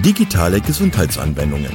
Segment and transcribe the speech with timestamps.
[0.00, 1.70] digitale Gesundheitsanwendungen.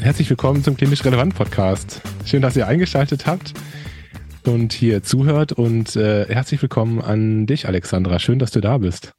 [0.00, 2.00] Herzlich willkommen zum Klinisch Relevant Podcast.
[2.24, 3.52] Schön, dass ihr eingeschaltet habt
[4.44, 8.18] und hier zuhört und äh, herzlich willkommen an dich, Alexandra.
[8.18, 9.12] Schön, dass du da bist.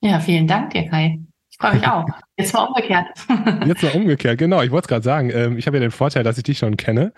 [0.00, 1.20] Ja, vielen Dank dir, Kai.
[1.50, 2.06] Ich freue mich auch.
[2.36, 3.06] Jetzt mal umgekehrt.
[3.66, 4.62] Jetzt mal umgekehrt, genau.
[4.62, 5.30] Ich wollte es gerade sagen.
[5.30, 7.12] Ähm, ich habe ja den Vorteil, dass ich dich schon kenne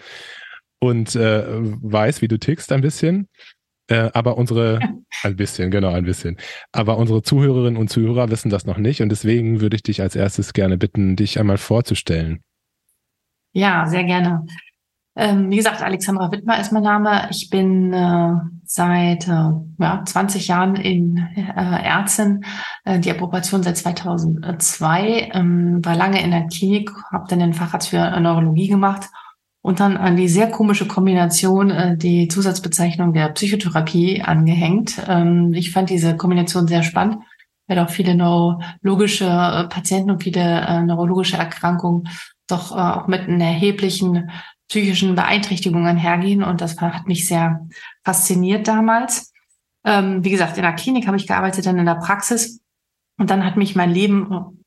[0.80, 3.28] und äh, weiß, wie du tickst ein bisschen.
[3.88, 4.80] Äh, aber unsere,
[5.22, 6.38] ein bisschen, genau, ein bisschen.
[6.72, 10.16] Aber unsere Zuhörerinnen und Zuhörer wissen das noch nicht und deswegen würde ich dich als
[10.16, 12.42] erstes gerne bitten, dich einmal vorzustellen.
[13.52, 14.46] Ja, sehr gerne.
[15.16, 17.28] Ähm, wie gesagt, Alexandra Wittmer ist mein Name.
[17.30, 18.32] Ich bin äh,
[18.64, 22.44] seit äh, ja, 20 Jahren in äh, Ärztin,
[22.84, 27.90] äh, die Approbation seit 2002, ähm, war lange in der Klinik, habe dann den Facharzt
[27.90, 29.08] für Neurologie gemacht
[29.64, 35.02] und dann an die sehr komische Kombination äh, die Zusatzbezeichnung der Psychotherapie angehängt.
[35.08, 37.22] Ähm, ich fand diese Kombination sehr spannend,
[37.66, 42.10] weil auch viele neurologische äh, Patienten und viele äh, neurologische Erkrankungen
[42.46, 44.30] doch äh, auch mit einer erheblichen
[44.68, 46.42] psychischen Beeinträchtigungen hergehen.
[46.42, 47.66] Und das hat mich sehr
[48.04, 49.32] fasziniert damals.
[49.82, 52.60] Ähm, wie gesagt, in der Klinik habe ich gearbeitet, dann in der Praxis.
[53.16, 54.62] Und dann hat mich mein Leben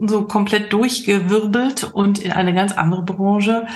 [0.00, 3.66] so komplett durchgewirbelt und in eine ganz andere Branche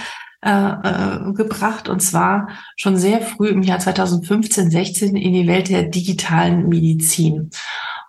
[0.45, 1.89] äh, äh, gebracht.
[1.89, 7.51] Und zwar schon sehr früh im Jahr 2015, 16 in die Welt der digitalen Medizin.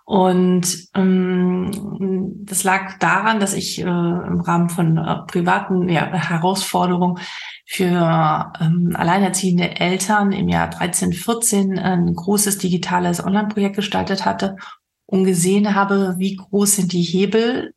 [0.04, 7.18] Und ähm, das lag daran, dass ich äh, im Rahmen von äh, privaten ja, Herausforderungen
[7.64, 14.56] für ähm, alleinerziehende Eltern im Jahr 13, 14 ein großes digitales Online-Projekt gestaltet hatte
[15.06, 17.72] und gesehen habe, wie groß sind die Hebel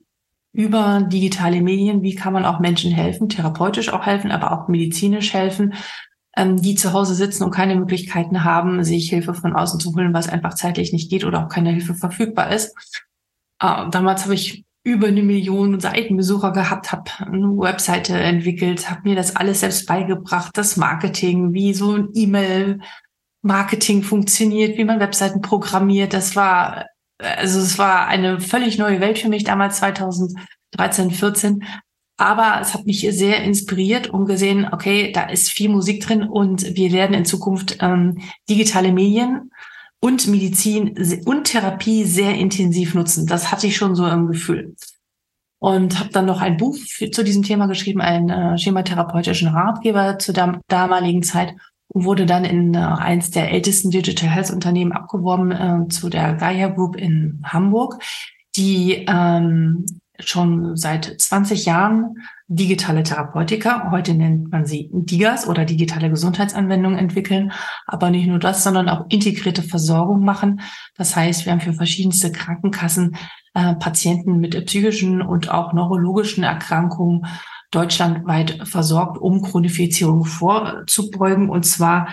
[0.57, 5.31] über digitale Medien, wie kann man auch Menschen helfen, therapeutisch auch helfen, aber auch medizinisch
[5.31, 5.75] helfen,
[6.35, 10.15] ähm, die zu Hause sitzen und keine Möglichkeiten haben, sich Hilfe von außen zu holen,
[10.15, 12.75] was einfach zeitlich nicht geht oder auch keine Hilfe verfügbar ist.
[13.61, 19.15] Äh, damals habe ich über eine Million Seitenbesucher gehabt, habe eine Webseite entwickelt, habe mir
[19.15, 26.13] das alles selbst beigebracht, das Marketing, wie so ein E-Mail-Marketing funktioniert, wie man Webseiten programmiert.
[26.13, 26.87] Das war,
[27.19, 31.63] also es war eine völlig neue Welt für mich damals 2013, 14.
[32.19, 36.75] Aber es hat mich sehr inspiriert und gesehen, okay, da ist viel Musik drin und
[36.75, 38.19] wir werden in Zukunft ähm,
[38.49, 39.51] digitale Medien
[39.99, 40.95] und Medizin
[41.25, 43.27] und Therapie sehr intensiv nutzen.
[43.27, 44.75] Das hatte ich schon so im Gefühl.
[45.59, 50.19] Und habe dann noch ein Buch für, zu diesem Thema geschrieben, einen äh, schematherapeutischen Ratgeber
[50.19, 51.55] zur dam damaligen Zeit
[51.93, 56.67] wurde dann in äh, eins der ältesten Digital Health Unternehmen abgeworben äh, zu der Gaia
[56.67, 58.01] Group in Hamburg,
[58.55, 59.85] die ähm,
[60.19, 62.15] schon seit 20 Jahren
[62.47, 67.51] digitale Therapeutika, heute nennt man sie DIGAs oder digitale Gesundheitsanwendungen entwickeln,
[67.85, 70.61] aber nicht nur das, sondern auch integrierte Versorgung machen.
[70.95, 73.15] Das heißt, wir haben für verschiedenste Krankenkassen
[73.53, 77.25] äh, Patienten mit psychischen und auch neurologischen Erkrankungen
[77.71, 82.09] deutschlandweit versorgt, um Chronifizierung vorzubeugen und zwar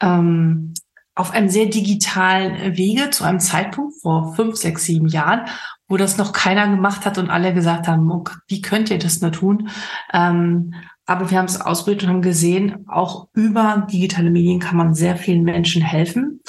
[0.00, 0.74] ähm,
[1.14, 5.46] auf einem sehr digitalen Wege zu einem Zeitpunkt vor fünf, sechs, sieben Jahren,
[5.86, 9.20] wo das noch keiner gemacht hat und alle gesagt haben, oh, wie könnt ihr das
[9.20, 9.68] nur tun?
[10.12, 10.74] Ähm,
[11.06, 15.16] aber wir haben es ausprobiert und haben gesehen, auch über digitale Medien kann man sehr
[15.16, 16.40] vielen Menschen helfen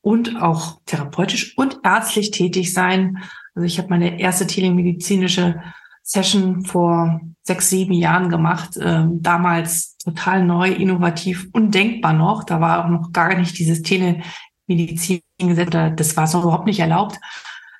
[0.00, 3.18] und auch therapeutisch und ärztlich tätig sein.
[3.54, 5.60] Also ich habe meine erste telemedizinische
[6.08, 8.78] Session vor sechs, sieben Jahren gemacht.
[8.80, 12.44] Ähm, damals total neu, innovativ, undenkbar noch.
[12.44, 17.18] Da war auch noch gar nicht dieses Telemedizingesetz, das war so überhaupt nicht erlaubt.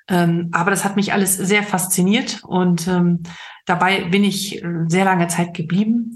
[0.07, 3.23] Ähm, aber das hat mich alles sehr fasziniert und ähm,
[3.65, 6.15] dabei bin ich äh, sehr lange Zeit geblieben,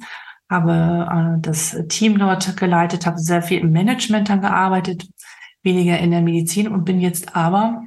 [0.49, 5.07] habe äh, das Team dort geleitet, habe sehr viel im Management dann gearbeitet,
[5.63, 7.83] weniger in der Medizin und bin jetzt aber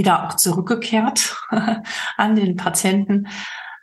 [0.00, 1.36] wieder auch zurückgekehrt
[2.16, 3.28] an den Patienten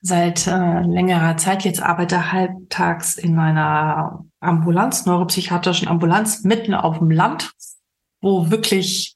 [0.02, 1.64] seit äh, längerer Zeit.
[1.64, 7.52] Jetzt arbeite halbtags in meiner Ambulanz, neuropsychiatrischen Ambulanz, mitten auf dem Land,
[8.22, 9.16] wo wirklich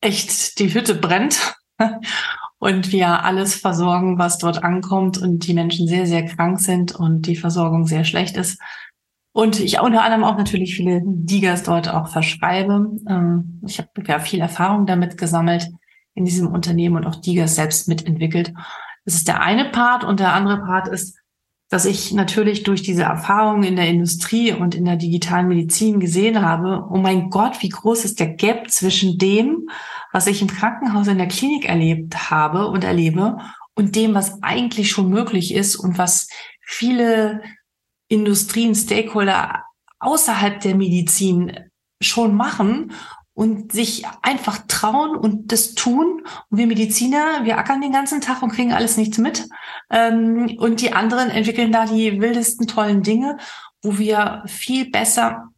[0.00, 1.56] echt die Hütte brennt
[2.58, 7.22] und wir alles versorgen, was dort ankommt und die Menschen sehr, sehr krank sind und
[7.22, 8.60] die Versorgung sehr schlecht ist.
[9.32, 12.96] Und ich unter anderem auch natürlich viele Digas dort auch verschreibe.
[13.06, 15.68] Ähm, ich habe ja viel Erfahrung damit gesammelt,
[16.16, 18.52] in diesem Unternehmen und auch Digas selbst mitentwickelt.
[19.04, 21.16] Das ist der eine Part und der andere Part ist,
[21.68, 26.42] dass ich natürlich durch diese Erfahrungen in der Industrie und in der digitalen Medizin gesehen
[26.42, 29.68] habe, oh mein Gott, wie groß ist der Gap zwischen dem,
[30.12, 33.38] was ich im Krankenhaus in der Klinik erlebt habe und erlebe
[33.74, 36.28] und dem, was eigentlich schon möglich ist und was
[36.60, 37.42] viele
[38.08, 39.64] Industrien, Stakeholder
[39.98, 41.52] außerhalb der Medizin
[42.00, 42.92] schon machen
[43.36, 46.22] und sich einfach trauen und das tun.
[46.48, 49.46] Und wir Mediziner, wir ackern den ganzen Tag und kriegen alles nichts mit.
[49.90, 53.36] Ähm, und die anderen entwickeln da die wildesten tollen Dinge,
[53.82, 55.48] wo wir viel besser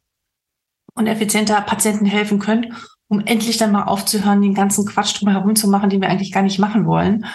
[0.94, 2.74] und effizienter Patienten helfen können,
[3.06, 6.42] um endlich dann mal aufzuhören, den ganzen Quatsch drumherum zu machen, den wir eigentlich gar
[6.42, 7.26] nicht machen wollen.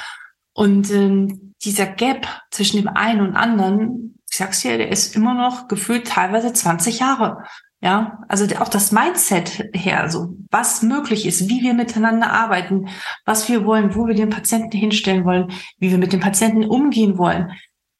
[0.51, 5.35] Und ähm, dieser Gap zwischen dem einen und anderen, ich sag's dir, der ist immer
[5.35, 7.45] noch gefühlt teilweise 20 Jahre.
[7.83, 12.87] Ja, also auch das Mindset her, so was möglich ist, wie wir miteinander arbeiten,
[13.25, 17.17] was wir wollen, wo wir den Patienten hinstellen wollen, wie wir mit den Patienten umgehen
[17.17, 17.51] wollen.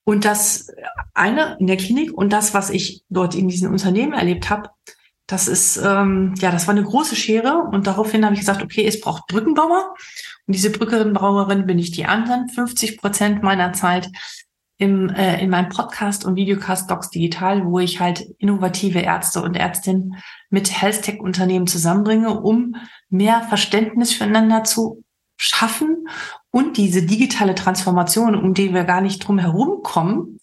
[0.05, 0.71] Und das
[1.13, 4.69] eine in der Klinik und das, was ich dort in diesen Unternehmen erlebt habe,
[5.27, 7.57] das ist, ähm, ja, das war eine große Schere.
[7.57, 9.95] Und daraufhin habe ich gesagt, okay, es braucht Brückenbauer.
[10.47, 14.09] Und diese Brückenbauerin bin ich die anderen 50 Prozent meiner Zeit
[14.77, 19.55] im, äh, in meinem Podcast und Videocast Docs Digital, wo ich halt innovative Ärzte und
[19.55, 20.15] Ärztinnen
[20.49, 22.75] mit Health-Tech-Unternehmen zusammenbringe, um
[23.09, 25.03] mehr Verständnis füreinander zu
[25.37, 26.07] schaffen
[26.51, 30.39] und diese digitale Transformation, um die wir gar nicht drum herum kommen,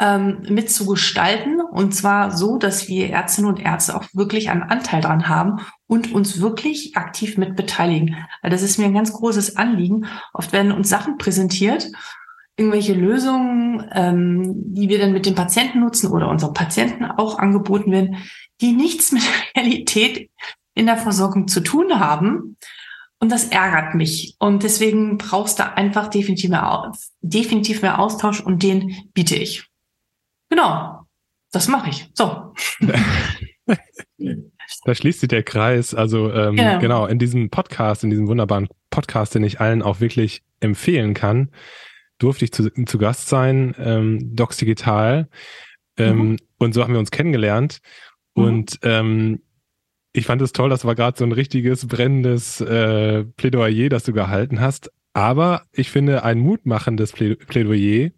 [0.00, 1.60] ähm, mitzugestalten.
[1.60, 6.12] Und zwar so, dass wir Ärztinnen und Ärzte auch wirklich einen Anteil dran haben und
[6.12, 8.16] uns wirklich aktiv mit beteiligen.
[8.42, 10.06] Weil das ist mir ein ganz großes Anliegen.
[10.32, 11.88] Oft werden uns Sachen präsentiert
[12.56, 17.90] irgendwelche Lösungen, ähm, die wir dann mit dem Patienten nutzen oder unseren Patienten auch angeboten
[17.90, 18.16] werden,
[18.60, 19.22] die nichts mit
[19.56, 20.30] Realität
[20.74, 22.56] in der Versorgung zu tun haben.
[23.18, 24.36] Und das ärgert mich.
[24.38, 29.64] Und deswegen brauchst du einfach definitiv mehr, definitiv mehr Austausch und den biete ich.
[30.50, 31.06] Genau.
[31.52, 32.10] Das mache ich.
[32.14, 32.54] So.
[34.84, 35.94] Da schließt sich der Kreis.
[35.94, 36.78] Also ähm, genau.
[36.78, 41.50] genau, in diesem Podcast, in diesem wunderbaren Podcast, den ich allen auch wirklich empfehlen kann,
[42.22, 45.28] durfte ich zu, zu Gast sein, ähm, Docs Digital.
[45.96, 46.36] Ähm, mhm.
[46.58, 47.80] Und so haben wir uns kennengelernt.
[48.34, 48.44] Mhm.
[48.44, 49.42] Und ähm,
[50.12, 54.12] ich fand es toll, das war gerade so ein richtiges brennendes äh, Plädoyer, das du
[54.12, 54.90] gehalten hast.
[55.14, 58.10] Aber ich finde ein mutmachendes Plädoyer,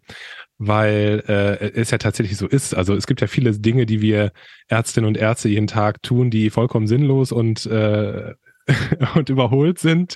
[0.57, 2.73] weil äh, es ja tatsächlich so ist.
[2.73, 4.31] Also es gibt ja viele Dinge, die wir
[4.67, 8.33] Ärztinnen und Ärzte jeden Tag tun, die vollkommen sinnlos und, äh,
[9.15, 10.15] und überholt sind.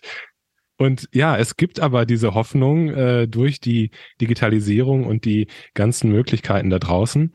[0.79, 3.91] Und ja, es gibt aber diese Hoffnung äh, durch die
[4.21, 7.33] Digitalisierung und die ganzen Möglichkeiten da draußen.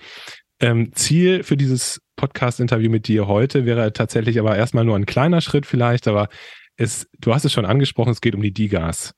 [0.60, 5.42] Ähm, Ziel für dieses Podcast-Interview mit dir heute wäre tatsächlich aber erstmal nur ein kleiner
[5.42, 6.28] Schritt vielleicht, aber
[6.76, 9.14] es, du hast es schon angesprochen, es geht um die Digas.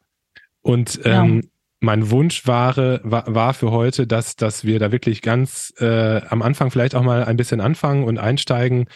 [0.61, 1.49] Und ähm, ja.
[1.79, 6.43] mein Wunsch war, war, war für heute, dass, dass wir da wirklich ganz äh, am
[6.43, 8.87] Anfang vielleicht auch mal ein bisschen anfangen und einsteigen,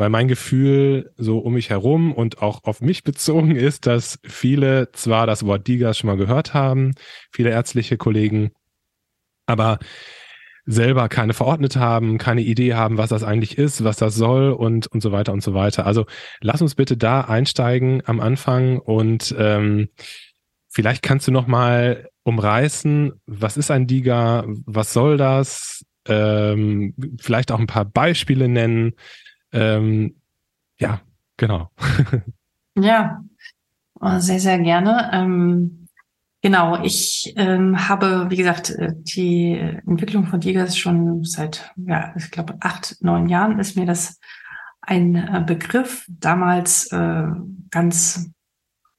[0.00, 4.90] weil mein Gefühl so um mich herum und auch auf mich bezogen ist, dass viele
[4.92, 6.92] zwar das Wort Digas schon mal gehört haben,
[7.30, 8.50] viele ärztliche Kollegen,
[9.44, 9.78] aber
[10.64, 14.86] selber keine verordnet haben, keine Idee haben, was das eigentlich ist, was das soll und,
[14.86, 15.84] und so weiter und so weiter.
[15.84, 16.06] Also
[16.40, 19.90] lass uns bitte da einsteigen am Anfang und ähm,
[20.70, 27.52] vielleicht kannst du noch mal umreißen, was ist ein Diga, was soll das, ähm, vielleicht
[27.52, 28.94] auch ein paar Beispiele nennen,
[29.52, 30.20] ähm,
[30.78, 31.00] ja,
[31.36, 31.70] genau.
[32.76, 33.22] ja,
[34.00, 35.10] oh, sehr, sehr gerne.
[35.12, 35.88] Ähm,
[36.40, 39.54] genau, ich ähm, habe, wie gesagt, äh, die
[39.86, 44.18] Entwicklung von Digas schon seit, ja, ich glaube, acht, neun Jahren ist mir das
[44.80, 46.06] ein äh, Begriff.
[46.08, 47.26] Damals äh,
[47.70, 48.30] ganz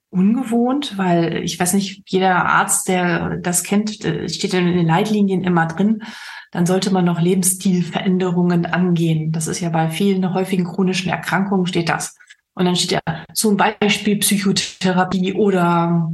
[0.09, 5.43] ungewohnt, weil ich weiß nicht, jeder Arzt, der das kennt, äh, steht in den Leitlinien
[5.43, 6.03] immer drin,
[6.51, 9.31] dann sollte man noch Lebensstilveränderungen angehen.
[9.31, 12.17] Das ist ja bei vielen häufigen chronischen Erkrankungen steht das.
[12.53, 16.11] Und dann steht ja zum Beispiel Psychotherapie oder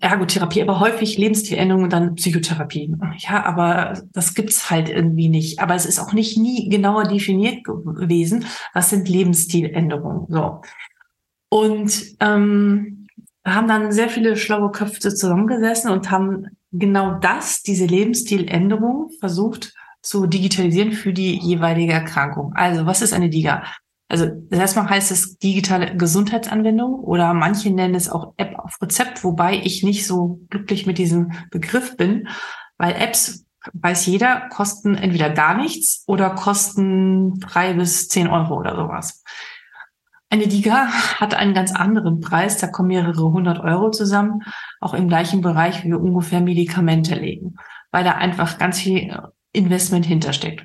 [0.00, 2.94] Ergotherapie, aber häufig Lebensstiländerungen und dann Psychotherapie.
[3.18, 5.60] Ja, aber das gibt's halt irgendwie nicht.
[5.60, 10.26] Aber es ist auch nicht nie genauer definiert gewesen, was sind Lebensstiländerungen.
[10.28, 10.60] So.
[11.50, 13.06] Und ähm,
[13.46, 19.72] haben dann sehr viele schlaue Köpfe zusammengesessen und haben genau das, diese Lebensstiländerung versucht
[20.02, 22.52] zu digitalisieren für die jeweilige Erkrankung.
[22.54, 23.62] Also was ist eine DIGA?
[24.08, 29.60] Also erstmal heißt es digitale Gesundheitsanwendung oder manche nennen es auch App auf Rezept, wobei
[29.62, 32.28] ich nicht so glücklich mit diesem Begriff bin,
[32.78, 33.44] weil Apps,
[33.74, 39.22] weiß jeder, kosten entweder gar nichts oder kosten drei bis zehn Euro oder sowas.
[40.30, 40.88] Eine DIGA
[41.20, 44.42] hat einen ganz anderen Preis, da kommen mehrere hundert Euro zusammen,
[44.80, 47.56] auch im gleichen Bereich, wie wir ungefähr Medikamente legen,
[47.92, 49.16] weil da einfach ganz viel
[49.52, 50.64] Investment hintersteckt.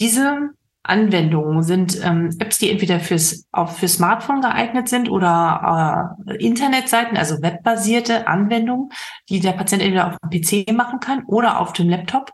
[0.00, 0.50] Diese
[0.82, 7.16] Anwendungen sind ähm, Apps, die entweder fürs, auch für Smartphone geeignet sind oder äh, Internetseiten,
[7.16, 8.90] also webbasierte Anwendungen,
[9.28, 12.32] die der Patient entweder auf dem PC machen kann oder auf dem Laptop.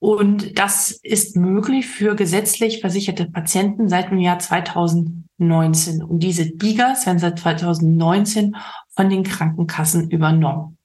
[0.00, 6.02] Und das ist möglich für gesetzlich versicherte Patienten seit dem Jahr 2019.
[6.02, 8.56] Und diese Digas werden seit 2019
[8.96, 10.78] von den Krankenkassen übernommen.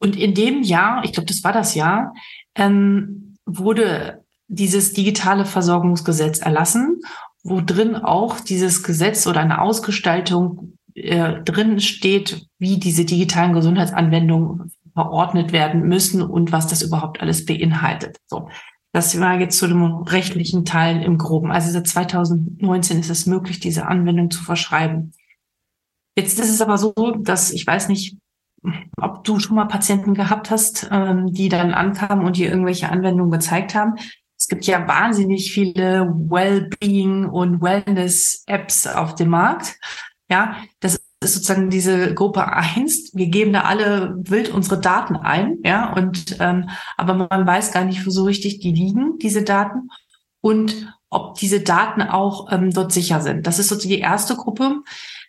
[0.00, 2.12] Und in dem Jahr, ich glaube, das war das Jahr,
[2.56, 7.00] ähm, wurde dieses digitale Versorgungsgesetz erlassen,
[7.44, 14.72] wo drin auch dieses Gesetz oder eine Ausgestaltung äh, drin steht, wie diese digitalen Gesundheitsanwendungen
[14.94, 18.18] verordnet werden müssen und was das überhaupt alles beinhaltet.
[18.26, 18.48] So.
[18.92, 21.50] Das war jetzt zu dem rechtlichen Teil im Groben.
[21.50, 25.12] Also seit 2019 ist es möglich, diese Anwendung zu verschreiben.
[26.16, 28.16] Jetzt ist es aber so, dass ich weiß nicht,
[28.96, 33.32] ob du schon mal Patienten gehabt hast, ähm, die dann ankamen und dir irgendwelche Anwendungen
[33.32, 33.96] gezeigt haben.
[34.38, 39.76] Es gibt ja wahnsinnig viele Wellbeing und Wellness-Apps auf dem Markt.
[40.30, 43.10] Ja, das ist sozusagen diese Gruppe eins.
[43.14, 47.84] Wir geben da alle wild unsere Daten ein, ja, und ähm, aber man weiß gar
[47.84, 49.88] nicht, wo so richtig die liegen, diese Daten,
[50.44, 53.46] und ob diese Daten auch ähm, dort sicher sind.
[53.46, 54.82] Das ist sozusagen die erste Gruppe.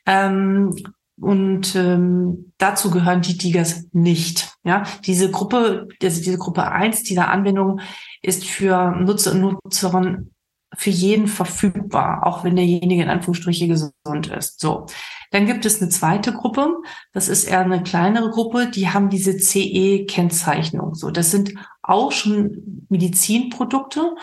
[0.06, 0.76] Ähm,
[1.18, 4.58] und ähm, dazu gehören die Tigers nicht.
[4.66, 7.80] Ja, diese Gruppe, also diese Gruppe eins dieser Anwendung
[8.22, 10.35] ist für Nutzer und Nutzerinnen
[10.78, 14.60] für jeden verfügbar, auch wenn derjenige in Anführungsstriche gesund ist.
[14.60, 14.86] So.
[15.32, 16.76] Dann gibt es eine zweite Gruppe.
[17.14, 18.68] Das ist eher eine kleinere Gruppe.
[18.68, 20.96] Die haben diese CE-Kennzeichnung.
[20.96, 21.12] So.
[21.12, 24.16] Das sind auch schon Medizinprodukte.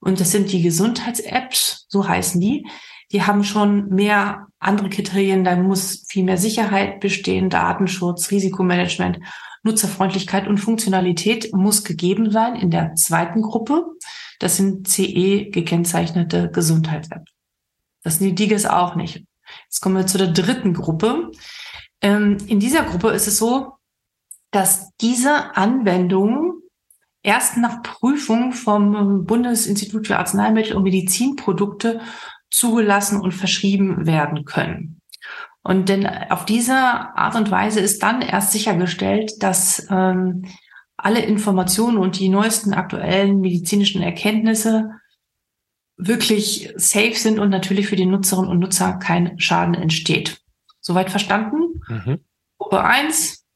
[0.00, 1.86] Und das sind die Gesundheits-Apps.
[1.88, 2.66] So heißen die.
[3.12, 5.44] Die haben schon mehr andere Kriterien.
[5.44, 9.18] Da muss viel mehr Sicherheit bestehen, Datenschutz, Risikomanagement,
[9.62, 13.84] Nutzerfreundlichkeit und Funktionalität muss gegeben sein in der zweiten Gruppe.
[14.38, 17.32] Das sind CE gekennzeichnete Gesundheits-Apps.
[18.02, 19.24] Das sind die DIGES auch nicht.
[19.64, 21.30] Jetzt kommen wir zu der dritten Gruppe.
[22.00, 23.74] Ähm, in dieser Gruppe ist es so,
[24.50, 26.60] dass diese Anwendungen
[27.22, 32.00] erst nach Prüfung vom Bundesinstitut für Arzneimittel und Medizinprodukte
[32.50, 35.01] zugelassen und verschrieben werden können.
[35.62, 40.44] Und denn auf diese Art und Weise ist dann erst sichergestellt, dass ähm,
[40.96, 44.90] alle Informationen und die neuesten aktuellen medizinischen Erkenntnisse
[45.96, 50.40] wirklich safe sind und natürlich für die Nutzerinnen und Nutzer kein Schaden entsteht.
[50.80, 51.80] Soweit verstanden?
[51.88, 52.24] Mhm.
[52.58, 53.46] Gruppe eins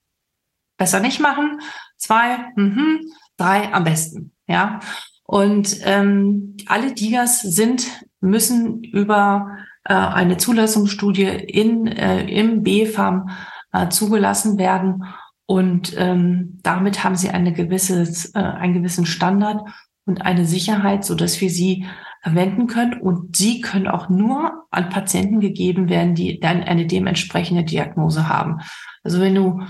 [0.76, 1.60] besser nicht machen.
[1.96, 3.00] Zwei, mh,
[3.36, 4.32] drei, am besten.
[4.46, 4.80] Ja.
[5.24, 7.88] Und ähm, alle Digas sind,
[8.20, 13.30] müssen über äh, eine Zulassungsstudie in, äh, im BFAM
[13.72, 15.04] äh, zugelassen werden.
[15.46, 19.62] Und ähm, damit haben sie eine gewisses, äh, einen gewissen Standard
[20.04, 21.86] und eine Sicherheit, so dass wir sie
[22.22, 23.00] verwenden können.
[23.00, 28.58] Und sie können auch nur an Patienten gegeben werden, die dann eine dementsprechende Diagnose haben.
[29.04, 29.60] Also wenn du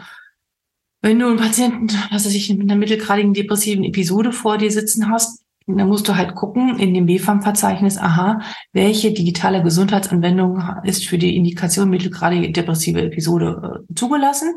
[1.03, 5.09] wenn du einen Patienten, was weiß ich, mit einer mittelgradigen depressiven Episode vor dir sitzen
[5.09, 8.41] hast, dann musst du halt gucken in dem BFAM-Verzeichnis, aha,
[8.73, 14.55] welche digitale Gesundheitsanwendung ist für die Indikation mittelgradige depressive Episode äh, zugelassen.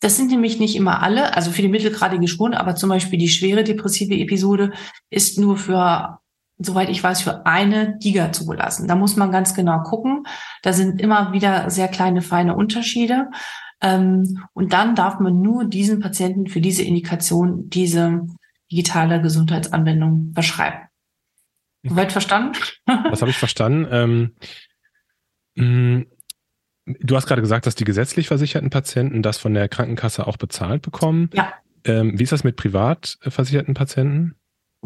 [0.00, 3.28] Das sind nämlich nicht immer alle, also für die mittelgradige schon, aber zum Beispiel die
[3.28, 4.72] schwere depressive Episode
[5.10, 6.18] ist nur für,
[6.58, 8.86] soweit ich weiß, für eine DIGA zugelassen.
[8.86, 10.24] Da muss man ganz genau gucken.
[10.62, 13.30] Da sind immer wieder sehr kleine, feine Unterschiede.
[13.80, 18.26] Ähm, und dann darf man nur diesen Patienten für diese Indikation diese
[18.74, 20.88] digitale Gesundheitsanwendung verschreiben.
[21.84, 22.58] Soweit verstanden?
[22.86, 23.86] Was habe ich verstanden?
[23.90, 24.34] Ähm,
[25.54, 26.06] mh,
[27.00, 30.82] du hast gerade gesagt, dass die gesetzlich versicherten Patienten das von der Krankenkasse auch bezahlt
[30.82, 31.30] bekommen.
[31.34, 31.52] Ja.
[31.84, 34.34] Ähm, wie ist das mit privat versicherten Patienten?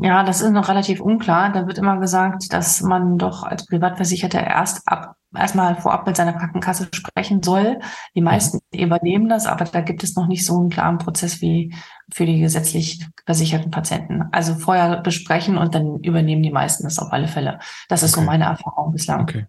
[0.00, 1.50] Ja, das ist noch relativ unklar.
[1.50, 6.32] Da wird immer gesagt, dass man doch als Privatversicherter erst ab erstmal vorab mit seiner
[6.32, 7.80] Krankenkasse sprechen soll.
[8.14, 8.80] Die meisten mhm.
[8.80, 11.75] übernehmen das, aber da gibt es noch nicht so einen klaren Prozess wie
[12.12, 14.23] für die gesetzlich versicherten Patienten.
[14.32, 17.58] Also vorher besprechen und dann übernehmen die meisten das auf alle Fälle.
[17.88, 18.20] Das ist okay.
[18.20, 19.23] so meine Erfahrung bislang.
[19.23, 19.47] Okay.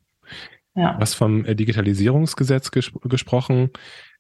[0.76, 0.96] Ja.
[1.00, 3.72] Was vom äh, Digitalisierungsgesetz ges gesprochen.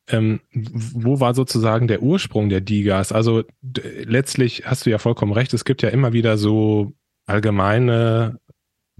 [0.07, 3.11] Ähm, wo war sozusagen der Ursprung der DIGAs?
[3.11, 6.93] Also letztlich hast du ja vollkommen recht, es gibt ja immer wieder so
[7.27, 8.39] allgemeine,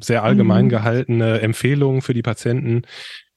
[0.02, 0.70] sehr allgemein mhm.
[0.70, 2.84] gehaltene Empfehlungen für die Patienten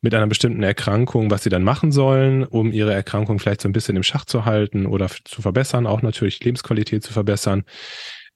[0.01, 3.73] mit einer bestimmten Erkrankung, was sie dann machen sollen, um ihre Erkrankung vielleicht so ein
[3.73, 7.65] bisschen im Schach zu halten oder zu verbessern, auch natürlich Lebensqualität zu verbessern.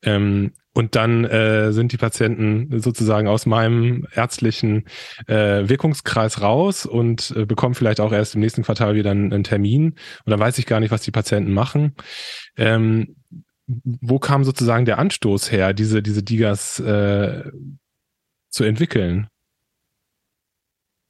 [0.03, 4.85] Ähm, Und dann äh, sind die Patienten sozusagen aus meinem ärztlichen
[5.27, 9.43] äh, Wirkungskreis raus und äh, bekommen vielleicht auch erst im nächsten Quartal wieder einen, einen,
[9.43, 9.93] Termin.
[10.25, 11.95] Und dann weiß ich gar nicht, was die Patienten machen.
[12.59, 13.17] Ähm,
[13.67, 17.51] wo kam sozusagen der Anstoß her, diese, diese Digas äh,
[18.57, 19.29] zu entwickeln?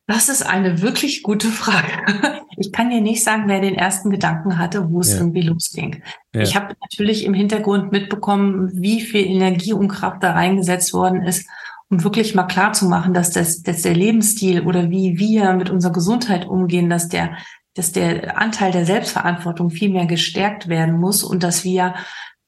[0.08, 2.42] Das ist eine wirklich gute Frage.
[2.58, 5.18] Ich kann dir nicht sagen, wer den ersten Gedanken hatte, wo es ja.
[5.18, 6.02] irgendwie losging.
[6.34, 6.40] Ja.
[6.40, 11.46] Ich habe natürlich im Hintergrund mitbekommen, wie viel Energie und Kraft da reingesetzt worden ist,
[11.90, 15.68] um wirklich mal klar zu machen, dass das, dass der Lebensstil oder wie wir mit
[15.68, 17.36] unserer Gesundheit umgehen, dass der,
[17.74, 21.94] dass der Anteil der Selbstverantwortung viel mehr gestärkt werden muss und dass wir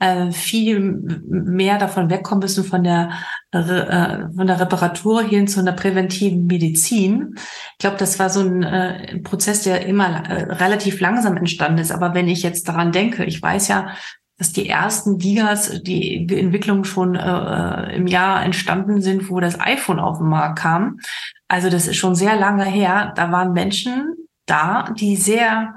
[0.01, 0.81] äh, viel
[1.29, 3.11] mehr davon wegkommen müssen von der
[3.51, 7.35] äh, von der Reparatur hin zu einer präventiven Medizin.
[7.37, 10.23] Ich glaube, das war so ein äh, Prozess, der immer
[10.61, 11.91] relativ langsam entstanden ist.
[11.91, 13.89] Aber wenn ich jetzt daran denke, ich weiß ja,
[14.39, 20.19] dass die ersten Gigas, die Entwicklung schon im Jahr entstanden sind, wo das iPhone auf
[20.19, 21.01] den Markt kam.
[21.49, 23.13] Also das ist schon sehr lange her.
[23.17, 24.15] Da waren Menschen
[24.47, 25.75] da, die sehr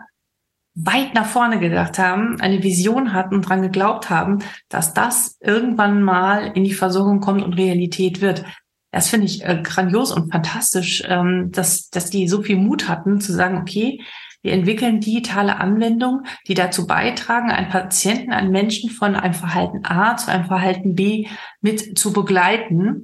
[0.83, 6.01] weit nach vorne gedacht haben, eine Vision hatten und dran geglaubt haben, dass das irgendwann
[6.01, 8.43] mal in die Versorgung kommt und Realität wird.
[8.91, 13.21] Das finde ich äh, grandios und fantastisch, ähm, dass, dass die so viel Mut hatten
[13.21, 14.01] zu sagen, okay,
[14.43, 20.17] wir entwickeln digitale Anwendungen, die dazu beitragen, einen Patienten, einen Menschen von einem Verhalten A
[20.17, 21.27] zu einem Verhalten B
[21.61, 23.03] mit zu begleiten.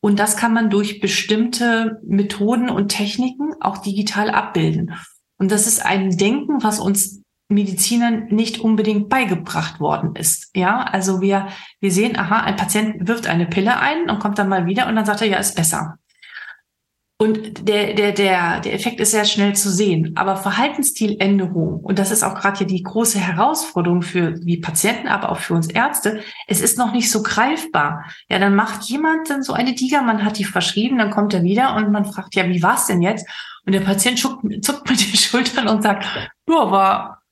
[0.00, 4.94] Und das kann man durch bestimmte Methoden und Techniken auch digital abbilden.
[5.38, 10.50] Und das ist ein Denken, was uns Medizinern nicht unbedingt beigebracht worden ist.
[10.56, 11.48] Ja, also wir,
[11.80, 14.96] wir sehen, aha, ein Patient wirft eine Pille ein und kommt dann mal wieder und
[14.96, 15.98] dann sagt er, ja, ist besser.
[17.18, 20.12] Und der, der, der, der Effekt ist sehr schnell zu sehen.
[20.16, 25.30] Aber Verhaltensstiländerung, und das ist auch gerade hier die große Herausforderung für die Patienten, aber
[25.30, 28.04] auch für uns Ärzte, es ist noch nicht so greifbar.
[28.28, 31.42] Ja, dann macht jemand dann so eine Diga, man hat die verschrieben, dann kommt er
[31.42, 33.26] wieder und man fragt, ja, wie war's denn jetzt?
[33.64, 36.04] Und der Patient zuckt, zuckt mit den Schultern und sagt,
[36.46, 37.22] ja, war,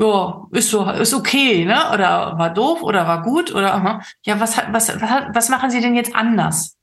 [0.00, 1.92] ja, ist so, ist okay, ne?
[1.92, 4.00] Oder war doof oder war gut oder aha.
[4.24, 6.78] ja, was, was, was, was machen Sie denn jetzt anders?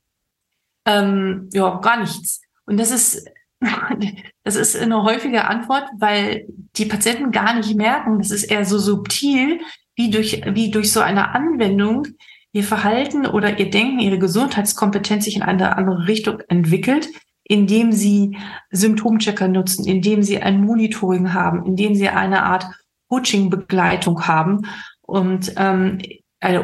[0.86, 2.41] Ähm, ja, gar nichts.
[2.66, 3.26] Und das ist,
[4.44, 6.46] das ist eine häufige Antwort, weil
[6.76, 9.60] die Patienten gar nicht merken, das ist eher so subtil,
[9.94, 12.06] wie durch, wie durch so eine Anwendung
[12.52, 17.08] ihr Verhalten oder ihr Denken, ihre Gesundheitskompetenz sich in eine andere Richtung entwickelt,
[17.44, 18.36] indem sie
[18.70, 22.66] Symptomchecker nutzen, indem sie ein Monitoring haben, indem sie eine Art
[23.08, 24.66] Coaching-Begleitung haben.
[25.02, 25.98] Und ähm,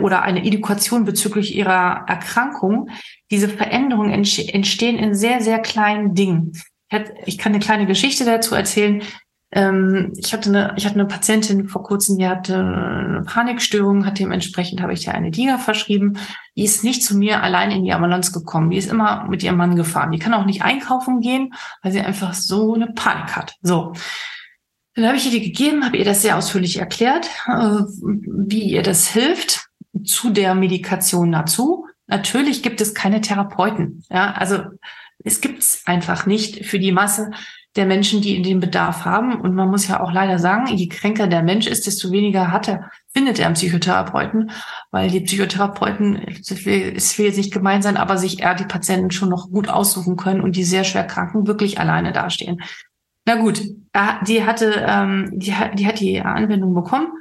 [0.01, 2.91] oder eine Edukation bezüglich ihrer Erkrankung,
[3.31, 6.53] diese Veränderungen entstehen in sehr, sehr kleinen Dingen.
[7.27, 9.03] Ich kann eine kleine Geschichte dazu erzählen.
[9.51, 14.19] Ähm, ich hatte eine, ich hatte eine Patientin vor kurzem, die hatte eine Panikstörung, hat
[14.19, 16.19] dementsprechend habe ich ihr eine Liga verschrieben.
[16.57, 18.71] Die ist nicht zu mir allein in die Ambulance gekommen.
[18.71, 20.13] Die ist immer mit ihrem Mann gefahren.
[20.13, 23.55] Die kann auch nicht einkaufen gehen, weil sie einfach so eine Panik hat.
[23.63, 23.93] So.
[24.95, 28.83] Dann habe ich ihr die gegeben, habe ihr das sehr ausführlich erklärt, äh, wie ihr
[28.83, 29.68] das hilft
[30.05, 31.87] zu der Medikation dazu.
[32.07, 34.05] Natürlich gibt es keine Therapeuten.
[34.11, 34.63] Ja, also
[35.25, 37.31] es gibt es einfach nicht für die Masse
[37.77, 39.41] der Menschen, die in den Bedarf haben.
[39.41, 42.69] Und man muss ja auch leider sagen, je kränker der Mensch ist, desto weniger hat
[42.69, 44.51] er, findet er einen Psychotherapeuten,
[44.91, 49.11] weil die Psychotherapeuten, es will, will jetzt nicht gemein sein, aber sich eher die Patienten
[49.11, 52.61] schon noch gut aussuchen können und die sehr schwer Kranken wirklich alleine dastehen.
[53.27, 53.61] Na gut,
[54.27, 57.13] die hatte, ähm, die hat die Anwendung bekommen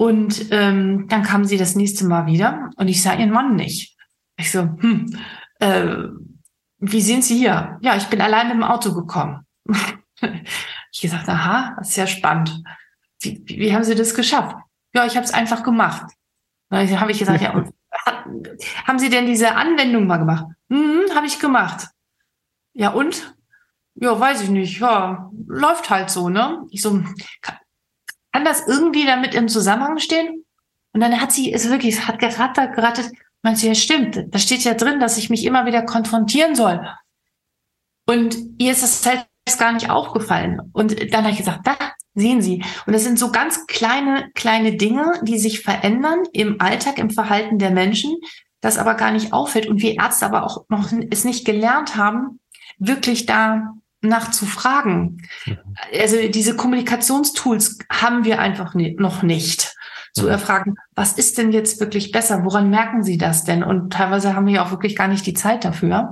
[0.00, 3.98] und ähm, dann kam sie das nächste Mal wieder und ich sah ihren Mann nicht.
[4.38, 5.14] Ich so, hm,
[5.58, 6.04] äh,
[6.78, 7.78] wie sind Sie hier?
[7.82, 9.46] Ja, ich bin allein im Auto gekommen.
[10.90, 12.62] ich gesagt, aha, das ist ja spannend.
[13.20, 14.56] Wie, wie haben Sie das geschafft?
[14.94, 16.10] Ja, ich habe es einfach gemacht.
[16.70, 17.70] Dann habe ich gesagt, ja, und,
[18.86, 20.46] haben Sie denn diese Anwendung mal gemacht?
[20.70, 21.88] Mhm, habe ich gemacht.
[22.72, 23.36] Ja, und?
[23.96, 24.80] Ja, weiß ich nicht.
[24.80, 26.64] Ja, läuft halt so, ne?
[26.70, 27.04] Ich so,
[27.42, 27.56] kann,
[28.32, 30.44] kann das irgendwie damit im Zusammenhang stehen?
[30.92, 33.10] Und dann hat sie es wirklich, es hat gerattert, gerattet.
[33.42, 34.26] Meinst du, ja, stimmt.
[34.28, 36.86] Da steht ja drin, dass ich mich immer wieder konfrontieren soll.
[38.06, 40.60] Und ihr ist das selbst gar nicht aufgefallen.
[40.72, 41.76] Und dann habe ich gesagt, da
[42.14, 42.62] sehen Sie.
[42.86, 47.58] Und das sind so ganz kleine, kleine Dinge, die sich verändern im Alltag, im Verhalten
[47.58, 48.16] der Menschen,
[48.60, 49.66] das aber gar nicht auffällt.
[49.66, 52.40] Und wir Ärzte aber auch noch es nicht gelernt haben,
[52.78, 55.22] wirklich da nachzufragen.
[55.46, 55.58] Mhm.
[55.98, 59.74] Also diese Kommunikationstools haben wir einfach noch nicht.
[60.12, 60.30] Zu mhm.
[60.30, 62.44] erfragen, was ist denn jetzt wirklich besser?
[62.44, 63.62] Woran merken Sie das denn?
[63.62, 66.10] Und teilweise haben wir ja auch wirklich gar nicht die Zeit dafür.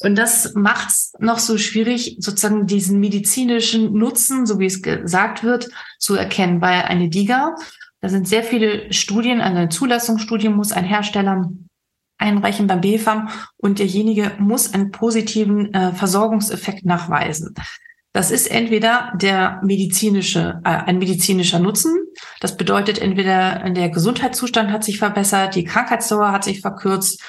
[0.00, 5.44] Und das macht es noch so schwierig, sozusagen diesen medizinischen Nutzen, so wie es gesagt
[5.44, 6.60] wird, zu erkennen.
[6.60, 7.54] Weil eine DIGA,
[8.00, 11.48] da sind sehr viele Studien, eine Zulassungsstudie muss ein Hersteller
[12.18, 17.54] einreichen beim BFAM und derjenige muss einen positiven äh, Versorgungseffekt nachweisen.
[18.12, 21.96] Das ist entweder der medizinische, äh, ein medizinischer Nutzen.
[22.40, 27.22] Das bedeutet entweder der Gesundheitszustand hat sich verbessert, die Krankheitsdauer hat sich verkürzt,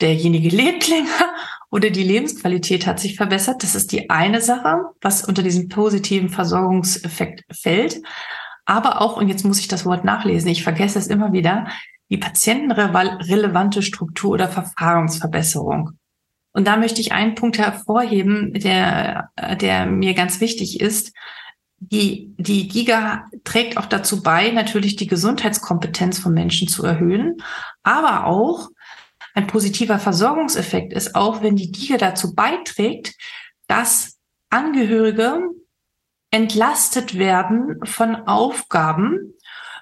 [0.00, 1.32] derjenige lebt länger
[1.70, 3.62] oder die Lebensqualität hat sich verbessert.
[3.62, 8.02] Das ist die eine Sache, was unter diesem positiven Versorgungseffekt fällt.
[8.64, 11.68] Aber auch, und jetzt muss ich das Wort nachlesen, ich vergesse es immer wieder,
[12.10, 15.92] die patientenrelevante Struktur oder Verfahrensverbesserung.
[16.52, 21.12] Und da möchte ich einen Punkt hervorheben, der, der mir ganz wichtig ist.
[21.78, 27.36] Die, die GIGA trägt auch dazu bei, natürlich die Gesundheitskompetenz von Menschen zu erhöhen,
[27.82, 28.70] aber auch
[29.34, 33.14] ein positiver Versorgungseffekt ist auch, wenn die GIGA dazu beiträgt,
[33.66, 34.16] dass
[34.48, 35.42] Angehörige
[36.30, 39.34] entlastet werden von Aufgaben,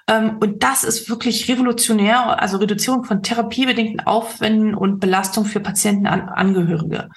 [0.07, 6.29] und das ist wirklich revolutionär, also Reduzierung von therapiebedingten Aufwänden und Belastung für Patienten an
[6.29, 7.09] Angehörige.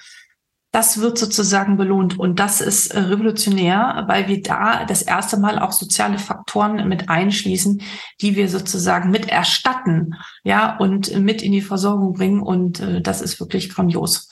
[0.71, 5.57] Das wird sozusagen belohnt und das ist äh, revolutionär, weil wir da das erste Mal
[5.57, 7.81] auch soziale Faktoren mit einschließen,
[8.21, 13.21] die wir sozusagen mit erstatten, ja, und mit in die Versorgung bringen und äh, das
[13.21, 14.29] ist wirklich grandios.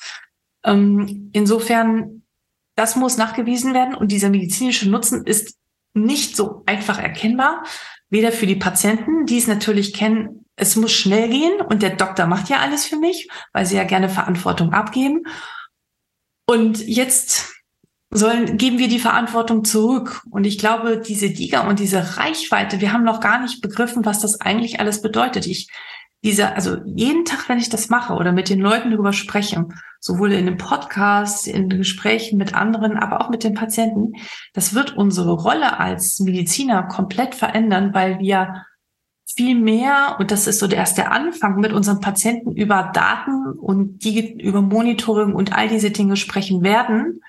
[0.63, 2.21] Ähm, insofern,
[2.75, 5.57] das muss nachgewiesen werden und dieser medizinische Nutzen ist
[5.95, 7.63] nicht so einfach erkennbar,
[8.09, 12.25] Weder für die Patienten, die es natürlich kennen, es muss schnell gehen und der Doktor
[12.25, 15.23] macht ja alles für mich, weil sie ja gerne Verantwortung abgeben.
[16.47, 17.53] Und jetzt
[18.09, 20.21] sollen, geben wir die Verantwortung zurück.
[20.31, 24.19] Und ich glaube, diese Diga und diese Reichweite, wir haben noch gar nicht begriffen, was
[24.19, 25.45] das eigentlich alles bedeutet.
[25.45, 25.67] Ich
[26.23, 29.67] dieser, also jeden Tag, wenn ich das mache oder mit den Leuten darüber spreche,
[29.99, 34.13] sowohl in dem Podcast, in den Gesprächen mit anderen, aber auch mit den Patienten,
[34.53, 38.65] das wird unsere Rolle als Mediziner komplett verändern, weil wir
[39.35, 44.03] viel mehr, und das ist so erst der Anfang, mit unseren Patienten über Daten und
[44.03, 47.21] die über Monitoring und all diese Dinge sprechen werden.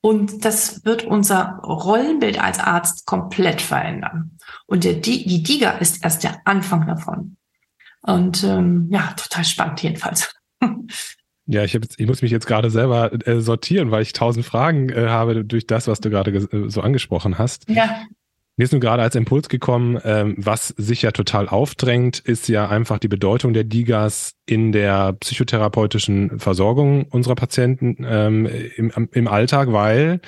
[0.00, 4.38] Und das wird unser Rollenbild als Arzt komplett verändern.
[4.66, 7.37] Und der, die DIGA ist erst der Anfang davon.
[8.02, 10.32] Und ähm, ja, total spannend jedenfalls.
[11.50, 14.90] Ja, ich, hab ich muss mich jetzt gerade selber äh, sortieren, weil ich tausend Fragen
[14.90, 17.70] äh, habe durch das, was du gerade äh, so angesprochen hast.
[17.70, 18.02] Ja.
[18.58, 22.68] Mir ist nur gerade als Impuls gekommen, ähm, was sich ja total aufdrängt, ist ja
[22.68, 29.72] einfach die Bedeutung der Digas in der psychotherapeutischen Versorgung unserer Patienten ähm, im, im Alltag,
[29.72, 30.20] weil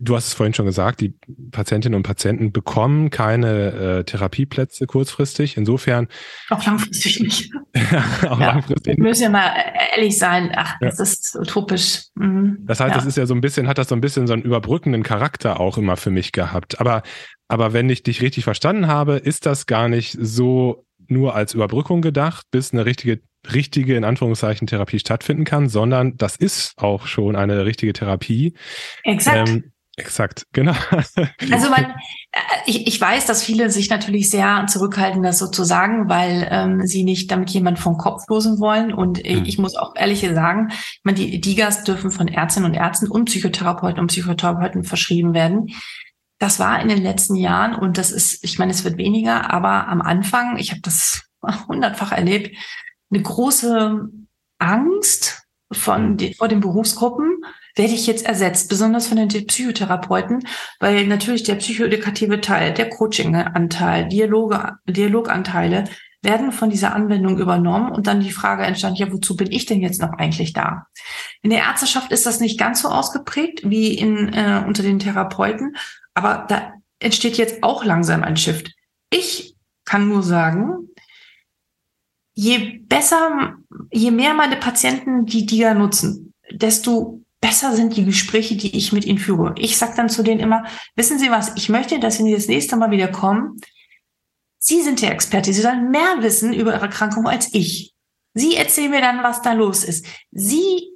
[0.00, 1.14] Du hast es vorhin schon gesagt, die
[1.52, 5.56] Patientinnen und Patienten bekommen keine äh, Therapieplätze kurzfristig.
[5.56, 6.08] Insofern.
[6.50, 7.50] Auch langfristig nicht.
[8.28, 8.98] auch ja, langfristig.
[8.98, 9.50] Wir müssen ja mal
[9.96, 10.52] ehrlich sein.
[10.54, 10.88] Ach, ja.
[10.88, 12.08] das ist utopisch.
[12.14, 12.58] Mhm.
[12.66, 12.96] Das heißt, ja.
[12.96, 15.60] das ist ja so ein bisschen, hat das so ein bisschen so einen überbrückenden Charakter
[15.60, 16.78] auch immer für mich gehabt.
[16.78, 17.02] Aber,
[17.48, 22.02] aber wenn ich dich richtig verstanden habe, ist das gar nicht so nur als Überbrückung
[22.02, 23.20] gedacht, bis eine richtige
[23.52, 28.54] richtige, in Anführungszeichen, Therapie stattfinden kann, sondern das ist auch schon eine richtige Therapie.
[29.02, 29.48] Exakt.
[29.48, 29.69] Ähm,
[30.00, 30.74] exakt, genau.
[31.52, 31.84] Also man,
[32.32, 36.48] äh, ich, ich weiß, dass viele sich natürlich sehr zurückhalten, das so zu sagen, weil
[36.50, 38.92] ähm, sie nicht damit jemand vom Kopf losen wollen.
[38.92, 39.44] Und mhm.
[39.44, 40.72] ich muss auch ehrlich sagen,
[41.04, 45.68] meine, die DIGAs dürfen von Ärztinnen und Ärzten und Psychotherapeuten und Psychotherapeuten verschrieben werden.
[46.38, 49.88] Das war in den letzten Jahren und das ist, ich meine, es wird weniger, aber
[49.88, 51.22] am Anfang, ich habe das
[51.68, 52.56] hundertfach erlebt,
[53.12, 54.08] eine große
[54.58, 57.42] Angst von vor den Berufsgruppen,
[57.76, 60.46] werde ich jetzt ersetzt, besonders von den Psychotherapeuten,
[60.78, 65.84] weil natürlich der psychoedukative Teil, der Coaching-Anteil, Dialoge, Dialoganteile
[66.22, 69.80] werden von dieser Anwendung übernommen und dann die Frage entstand, ja, wozu bin ich denn
[69.80, 70.86] jetzt noch eigentlich da?
[71.42, 75.76] In der Ärzteschaft ist das nicht ganz so ausgeprägt wie in, äh, unter den Therapeuten,
[76.12, 78.74] aber da entsteht jetzt auch langsam ein Shift.
[79.10, 79.56] Ich
[79.86, 80.90] kann nur sagen,
[82.34, 83.54] je besser,
[83.90, 89.04] je mehr meine Patienten die DIA nutzen, desto besser sind die Gespräche, die ich mit
[89.04, 89.54] ihnen führe.
[89.56, 92.76] Ich sage dann zu denen immer, wissen Sie was, ich möchte, dass Sie das nächste
[92.76, 93.60] Mal wieder kommen.
[94.58, 95.52] Sie sind der Experte.
[95.52, 97.94] Sie sollen mehr wissen über Ihre Erkrankung als ich.
[98.34, 100.06] Sie erzählen mir dann, was da los ist.
[100.30, 100.88] Sie,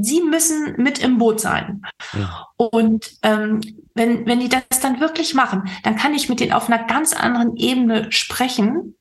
[0.00, 1.82] Sie müssen mit im Boot sein.
[2.14, 2.46] Ja.
[2.56, 3.60] Und ähm,
[3.94, 7.12] wenn, wenn die das dann wirklich machen, dann kann ich mit denen auf einer ganz
[7.12, 8.96] anderen Ebene sprechen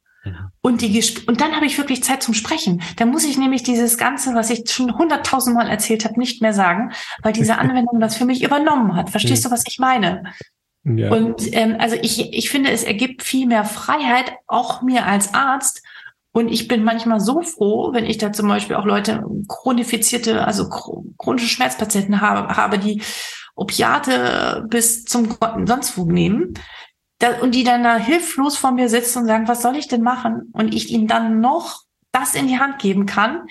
[0.61, 2.81] und, die, und dann habe ich wirklich Zeit zum Sprechen.
[2.97, 6.91] Da muss ich nämlich dieses Ganze, was ich schon hunderttausendmal erzählt habe, nicht mehr sagen,
[7.23, 9.09] weil diese Anwendung das für mich übernommen hat.
[9.09, 10.23] Verstehst du, was ich meine?
[10.83, 11.11] Ja.
[11.11, 15.83] Und ähm, also ich, ich finde, es ergibt viel mehr Freiheit, auch mir als Arzt.
[16.33, 20.69] Und ich bin manchmal so froh, wenn ich da zum Beispiel auch Leute chronifizierte, also
[21.17, 23.01] chronische Schmerzpatienten habe, habe die
[23.55, 26.53] Opiate bis zum sonst wo nehmen
[27.41, 30.49] und die dann da hilflos vor mir sitzen und sagen, was soll ich denn machen?
[30.53, 31.81] Und ich ihnen dann noch
[32.11, 33.47] das in die Hand geben kann,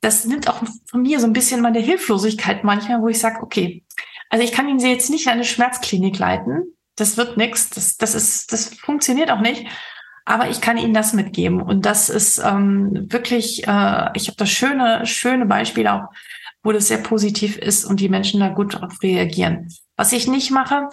[0.00, 3.84] das nimmt auch von mir so ein bisschen meine Hilflosigkeit manchmal, wo ich sage, okay,
[4.30, 6.76] also ich kann Ihnen jetzt nicht in eine Schmerzklinik leiten.
[6.96, 7.70] Das wird nichts.
[7.70, 9.66] Das, das ist, das funktioniert auch nicht.
[10.24, 11.60] Aber ich kann Ihnen das mitgeben.
[11.62, 16.08] Und das ist ähm, wirklich, äh, ich habe da schöne, schöne Beispiele auch,
[16.62, 19.68] wo das sehr positiv ist und die Menschen da gut darauf reagieren.
[19.96, 20.88] Was ich nicht mache,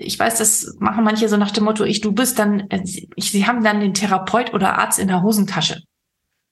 [0.00, 3.30] ich weiß, das machen manche so nach dem Motto, ich, du bist dann, äh, ich,
[3.30, 5.82] sie haben dann den Therapeut oder Arzt in der Hosentasche.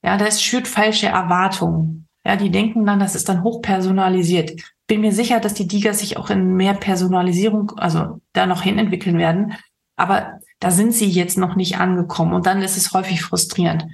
[0.04, 2.06] Ja, das schürt falsche Erwartungen.
[2.24, 4.60] Ja, die denken dann, das ist dann hochpersonalisiert.
[4.86, 8.78] Bin mir sicher, dass die Digas sich auch in mehr Personalisierung, also da noch hin
[8.78, 9.54] entwickeln werden.
[9.96, 13.86] Aber da sind sie jetzt noch nicht angekommen und dann ist es häufig frustrierend.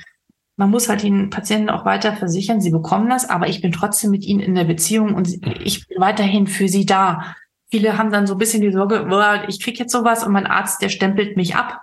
[0.56, 4.10] Man muss halt den Patienten auch weiter versichern, sie bekommen das, aber ich bin trotzdem
[4.10, 7.34] mit ihnen in der Beziehung und ich bin weiterhin für sie da.
[7.74, 9.04] Viele haben dann so ein bisschen die Sorge,
[9.48, 11.80] ich krieg jetzt sowas und mein Arzt, der stempelt mich ab.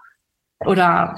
[0.66, 1.18] Oder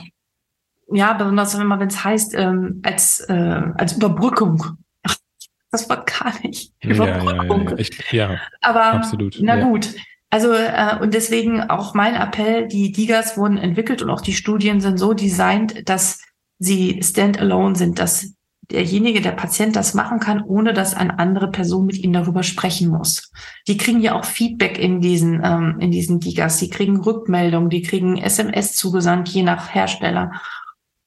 [0.91, 4.79] ja, besonders immer, wenn es heißt, ähm, als, äh, als Überbrückung.
[5.03, 5.15] Ach,
[5.71, 6.73] das war gar nicht.
[6.81, 7.65] Überbrückung.
[7.65, 9.37] Ja, ja, ja, ich, ja Aber absolut.
[9.41, 9.93] Na gut.
[10.31, 14.81] Also äh, und deswegen auch mein Appell, die Digas wurden entwickelt und auch die Studien
[14.81, 16.19] sind so designt, dass
[16.57, 18.33] sie standalone sind, dass
[18.71, 22.89] derjenige, der Patient das machen kann, ohne dass eine andere Person mit ihm darüber sprechen
[22.89, 23.31] muss.
[23.67, 26.57] Die kriegen ja auch Feedback in diesen, ähm, in diesen Digas.
[26.57, 30.31] Die kriegen Rückmeldungen, die kriegen SMS zugesandt, je nach Hersteller.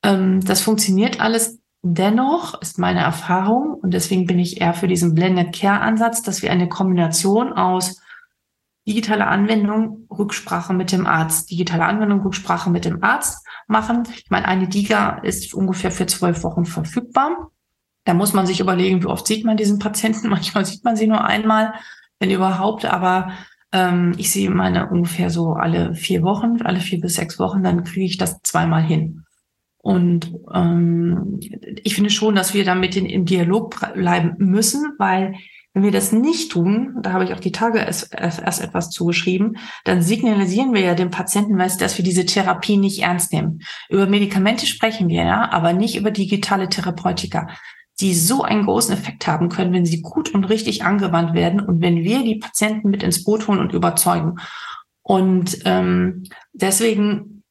[0.03, 1.59] Ähm, das funktioniert alles.
[1.83, 6.43] Dennoch ist meine Erfahrung, und deswegen bin ich eher für diesen Blended Care Ansatz, dass
[6.43, 8.01] wir eine Kombination aus
[8.87, 14.05] digitale Anwendung, Rücksprache mit dem Arzt, digitale Anwendung, Rücksprache mit dem Arzt machen.
[14.15, 17.51] Ich meine, eine Diga ist ungefähr für zwölf Wochen verfügbar.
[18.05, 20.29] Da muss man sich überlegen, wie oft sieht man diesen Patienten.
[20.31, 21.75] Manchmal sieht man sie nur einmal,
[22.21, 23.33] wenn überhaupt, aber
[23.73, 27.83] ähm, ich sehe meine ungefähr so alle vier Wochen, alle vier bis sechs Wochen, dann
[27.83, 29.25] kriege ich das zweimal hin.
[29.79, 31.39] Und ähm,
[31.85, 35.35] ich finde schon, dass wir damit in, im Dialog bleiben müssen, weil
[35.77, 40.01] wenn wir das nicht tun, da habe ich auch die Tage erst, etwas zugeschrieben, dann
[40.01, 43.61] signalisieren wir ja dem Patienten, dass wir diese Therapie nicht ernst nehmen.
[43.91, 47.49] Über Medikamente sprechen wir ja, aber nicht über digitale Therapeutika,
[48.01, 51.83] die so einen großen Effekt haben können, wenn sie gut und richtig angewandt werden und
[51.83, 54.37] wenn wir die Patienten mit ins Boot holen und überzeugen.
[55.03, 57.43] Und ähm, deswegen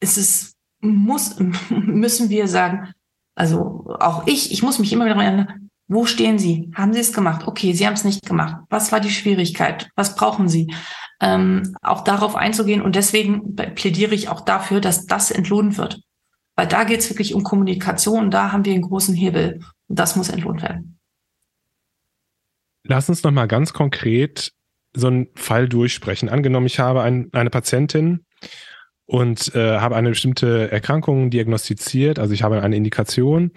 [0.00, 1.36] ist es muss,
[1.70, 2.92] müssen wir sagen,
[3.36, 6.70] also auch ich, ich muss mich immer wieder erinnern, wo stehen Sie?
[6.74, 7.46] Haben Sie es gemacht?
[7.46, 8.62] Okay, Sie haben es nicht gemacht.
[8.68, 9.88] Was war die Schwierigkeit?
[9.96, 10.72] Was brauchen Sie?
[11.20, 16.00] Ähm, auch darauf einzugehen und deswegen plädiere ich auch dafür, dass das entlohnt wird.
[16.54, 20.14] Weil da geht es wirklich um Kommunikation, da haben wir einen großen Hebel und das
[20.14, 20.98] muss entlohnt werden.
[22.84, 24.52] Lass uns nochmal ganz konkret
[24.94, 26.28] so einen Fall durchsprechen.
[26.28, 28.24] Angenommen, ich habe ein, eine Patientin,
[29.08, 33.52] und äh, habe eine bestimmte Erkrankung diagnostiziert, also ich habe eine Indikation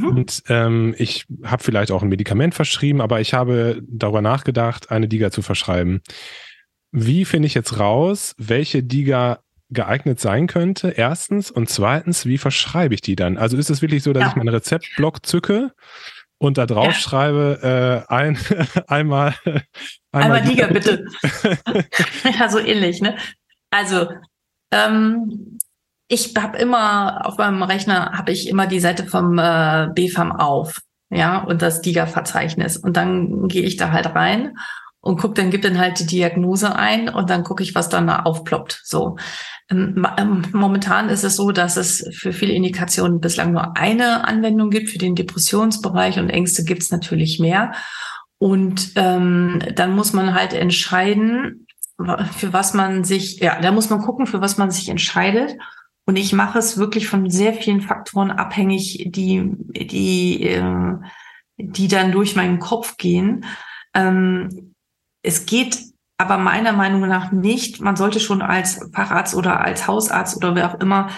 [0.00, 0.08] mhm.
[0.08, 5.08] und ähm, ich habe vielleicht auch ein Medikament verschrieben, aber ich habe darüber nachgedacht, eine
[5.08, 6.02] DIGA zu verschreiben.
[6.92, 10.90] Wie finde ich jetzt raus, welche DIGA geeignet sein könnte?
[10.90, 13.36] Erstens und zweitens, wie verschreibe ich die dann?
[13.36, 14.28] Also ist es wirklich so, dass ja.
[14.28, 15.72] ich meinen Rezeptblock zücke
[16.38, 16.92] und da drauf ja.
[16.92, 18.38] schreibe, äh, ein,
[18.86, 19.34] einmal,
[20.12, 21.06] einmal, einmal Diga, bitte.
[22.38, 23.16] ja, so ähnlich, ne?
[23.70, 24.08] Also
[24.70, 25.58] ähm,
[26.08, 30.80] ich habe immer auf meinem Rechner habe ich immer die Seite vom äh, BFAM auf,
[31.10, 32.76] ja, und das DIGA-Verzeichnis.
[32.76, 34.56] Und dann gehe ich da halt rein
[35.00, 38.06] und guck, dann gibt dann halt die Diagnose ein und dann gucke ich, was dann
[38.06, 38.80] da aufploppt.
[38.84, 39.16] So.
[39.70, 44.70] Ähm, ähm, momentan ist es so, dass es für viele Indikationen bislang nur eine Anwendung
[44.70, 44.90] gibt.
[44.90, 47.72] Für den Depressionsbereich und Ängste gibt es natürlich mehr.
[48.38, 51.66] Und ähm, dann muss man halt entscheiden,
[52.36, 55.56] für was man sich, ja, da muss man gucken, für was man sich entscheidet.
[56.06, 60.94] Und ich mache es wirklich von sehr vielen Faktoren abhängig, die, die, äh,
[61.56, 63.44] die dann durch meinen Kopf gehen.
[63.94, 64.74] Ähm,
[65.22, 65.78] es geht
[66.18, 67.80] aber meiner Meinung nach nicht.
[67.80, 71.08] Man sollte schon als Facharzt oder als Hausarzt oder wer auch immer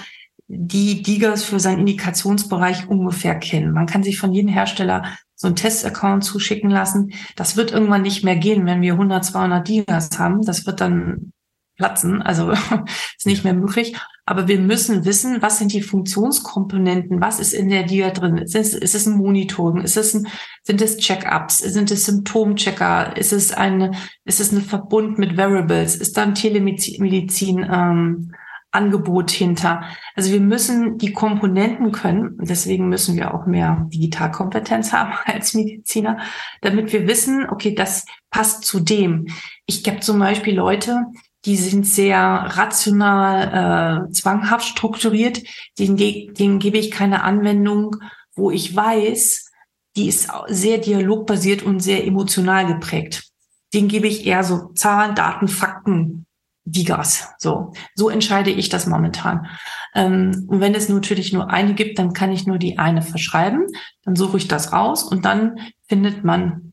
[0.48, 3.72] die Digas für seinen Indikationsbereich ungefähr kennen.
[3.72, 7.12] Man kann sich von jedem Hersteller so einen Testaccount zuschicken lassen.
[7.34, 10.42] Das wird irgendwann nicht mehr gehen, wenn wir 100, 200 Digas haben.
[10.42, 11.32] Das wird dann
[11.76, 12.22] platzen.
[12.22, 12.50] Also
[13.16, 13.96] ist nicht mehr möglich.
[14.24, 17.20] Aber wir müssen wissen, was sind die Funktionskomponenten?
[17.20, 18.38] Was ist in der Dia drin?
[18.38, 19.82] Ist es, ist es ein Monitoring?
[19.82, 20.26] Ist es ein,
[20.64, 21.58] sind es Check-ups?
[21.58, 23.16] Sind es Symptomchecker?
[23.16, 25.96] Ist es ein, ist es ein Verbund mit Variables?
[25.96, 28.32] Ist da ein Telemedizin, ähm,
[28.76, 29.84] Angebot hinter.
[30.14, 32.36] Also wir müssen die Komponenten können.
[32.40, 36.18] Deswegen müssen wir auch mehr Digitalkompetenz haben als Mediziner,
[36.60, 39.26] damit wir wissen, okay, das passt zu dem.
[39.64, 41.06] Ich gebe zum Beispiel Leute,
[41.46, 45.42] die sind sehr rational, äh, zwanghaft strukturiert.
[45.78, 47.96] Denen, denen gebe ich keine Anwendung
[48.36, 49.50] wo ich weiß,
[49.96, 53.24] die ist sehr dialogbasiert und sehr emotional geprägt.
[53.72, 56.26] Den gebe ich eher so Zahlen, Daten, Fakten,
[56.64, 57.30] Digas.
[57.38, 59.46] So, so entscheide ich das momentan.
[59.94, 63.66] Ähm, und wenn es natürlich nur eine gibt, dann kann ich nur die eine verschreiben.
[64.04, 66.72] Dann suche ich das aus und dann findet man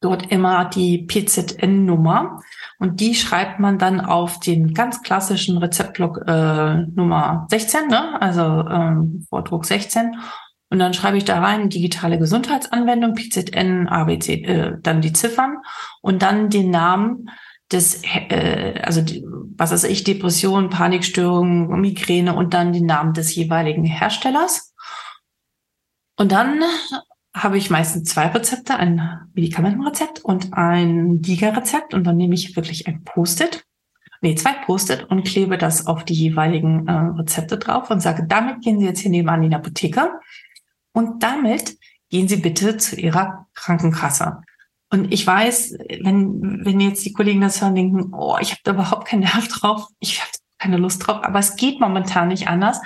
[0.00, 2.40] dort immer die PZN-Nummer
[2.78, 8.20] und die schreibt man dann auf den ganz klassischen Rezeptblock äh, Nummer 16, ne?
[8.20, 10.16] also ähm, Vordruck 16
[10.70, 15.58] und dann schreibe ich da rein digitale Gesundheitsanwendung, PZN, ABC, äh, dann die Ziffern
[16.02, 17.30] und dann den Namen
[17.72, 19.24] des, äh, also die,
[19.56, 24.74] was weiß ich, Depression, Panikstörung, Migräne und dann den Namen des jeweiligen Herstellers.
[26.16, 26.62] Und dann
[27.42, 32.86] habe ich meistens zwei Rezepte, ein Medikamentenrezept und ein Liga-Rezept und dann nehme ich wirklich
[32.86, 33.64] ein Post-it,
[34.20, 38.62] nee, zwei Post-it und klebe das auf die jeweiligen äh, Rezepte drauf und sage, damit
[38.62, 40.12] gehen Sie jetzt hier nebenan in die Apotheke.
[40.92, 41.78] Und damit
[42.10, 44.42] gehen Sie bitte zu Ihrer Krankenkasse.
[44.90, 48.72] Und ich weiß, wenn, wenn jetzt die Kollegen das hören, denken, oh, ich habe da
[48.72, 52.80] überhaupt keinen Nerv drauf, ich habe keine Lust drauf, aber es geht momentan nicht anders,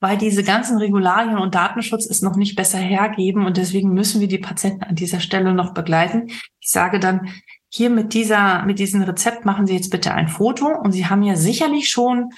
[0.00, 4.28] weil diese ganzen Regularien und Datenschutz es noch nicht besser hergeben und deswegen müssen wir
[4.28, 6.28] die Patienten an dieser Stelle noch begleiten.
[6.60, 7.28] Ich sage dann,
[7.68, 11.22] hier mit dieser, mit diesem Rezept machen Sie jetzt bitte ein Foto und Sie haben
[11.22, 12.30] ja sicherlich schon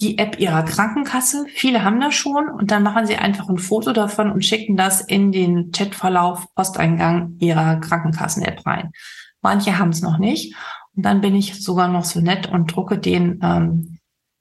[0.00, 1.46] die App ihrer Krankenkasse.
[1.48, 5.00] Viele haben das schon und dann machen sie einfach ein Foto davon und schicken das
[5.00, 8.92] in den Chatverlauf, Posteingang ihrer Krankenkassen-App rein.
[9.42, 10.54] Manche haben es noch nicht.
[10.96, 13.97] Und dann bin ich sogar noch so nett und drucke den ähm,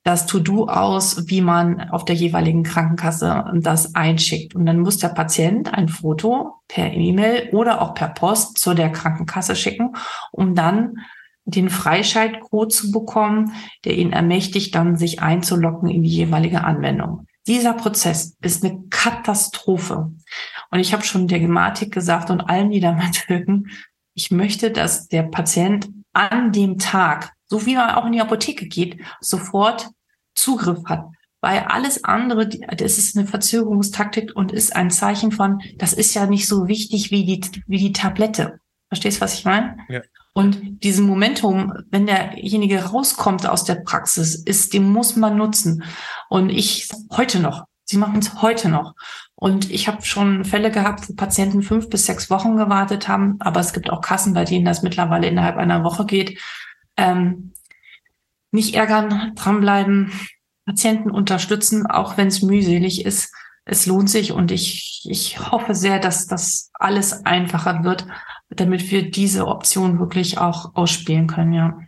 [0.07, 4.55] das To-Do aus, wie man auf der jeweiligen Krankenkasse das einschickt.
[4.55, 8.89] Und dann muss der Patient ein Foto per E-Mail oder auch per Post zu der
[8.89, 9.97] Krankenkasse schicken,
[10.31, 10.99] um dann
[11.43, 13.51] den Freischaltcode zu bekommen,
[13.83, 17.27] der ihn ermächtigt, dann sich einzuloggen in die jeweilige Anwendung.
[17.45, 20.13] Dieser Prozess ist eine Katastrophe.
[20.71, 23.71] Und ich habe schon der Gematik gesagt und allen, die damit wirken,
[24.13, 28.67] ich möchte, dass der Patient an dem Tag, so wie er auch in die Apotheke
[28.67, 29.89] geht, sofort
[30.37, 31.05] Zugriff hat.
[31.41, 36.25] Weil alles andere, das ist eine Verzögerungstaktik und ist ein Zeichen von, das ist ja
[36.25, 38.59] nicht so wichtig wie die, wie die Tablette.
[38.89, 39.77] Verstehst du, was ich meine?
[39.89, 40.01] Ja.
[40.33, 45.83] Und diesen Momentum, wenn derjenige rauskommt aus der Praxis, ist, den muss man nutzen.
[46.29, 48.93] Und ich heute noch, sie machen es heute noch.
[49.35, 53.59] Und ich habe schon Fälle gehabt, wo Patienten fünf bis sechs Wochen gewartet haben, aber
[53.59, 56.39] es gibt auch Kassen, bei denen das mittlerweile innerhalb einer Woche geht.
[56.97, 57.53] Ähm,
[58.51, 60.11] nicht ärgern, dranbleiben,
[60.65, 63.33] Patienten unterstützen, auch wenn es mühselig ist.
[63.65, 68.07] Es lohnt sich und ich, ich hoffe sehr, dass das alles einfacher wird
[68.49, 71.79] damit wir diese Option wirklich auch ausspielen können, ja.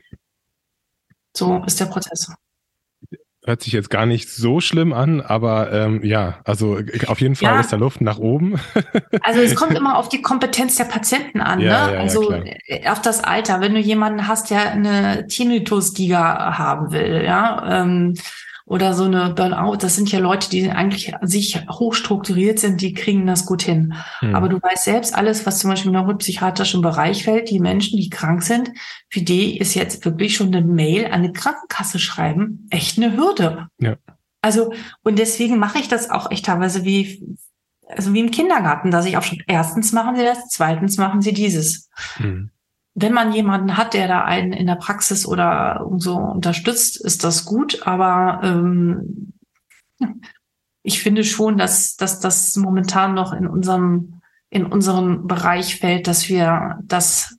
[1.35, 2.31] So ist der Prozess.
[3.49, 7.55] Hört sich jetzt gar nicht so schlimm an, aber ähm, ja, also auf jeden Fall
[7.55, 7.59] ja.
[7.59, 8.59] ist da Luft nach oben.
[9.23, 11.93] also es kommt immer auf die Kompetenz der Patienten an, ja, ne?
[11.95, 13.59] Ja, also äh, auf das Alter.
[13.59, 18.13] Wenn du jemanden hast, der eine Tinnitus-Diga haben will, ja, ähm,
[18.69, 23.25] oder so eine Burnout, das sind ja Leute, die eigentlich sich hochstrukturiert sind, die kriegen
[23.25, 23.95] das gut hin.
[24.19, 24.35] Hm.
[24.35, 28.11] Aber du weißt selbst, alles, was zum Beispiel im neuropsychiatrischen Bereich fällt, die Menschen, die
[28.11, 28.71] krank sind,
[29.09, 33.69] für die ist jetzt wirklich schon eine Mail an eine Krankenkasse schreiben echt eine Hürde.
[33.79, 33.95] Ja.
[34.41, 37.37] Also, und deswegen mache ich das auch echt teilweise wie,
[37.87, 41.33] also wie im Kindergarten, dass ich auch schon, erstens machen sie das, zweitens machen sie
[41.33, 41.89] dieses.
[42.17, 42.51] Hm
[43.01, 47.45] wenn man jemanden hat, der da einen in der Praxis oder so unterstützt, ist das
[47.45, 47.87] gut.
[47.87, 49.33] Aber ähm,
[50.83, 56.29] ich finde schon, dass, dass das momentan noch in unserem, in unserem Bereich fällt, dass
[56.29, 57.37] wir das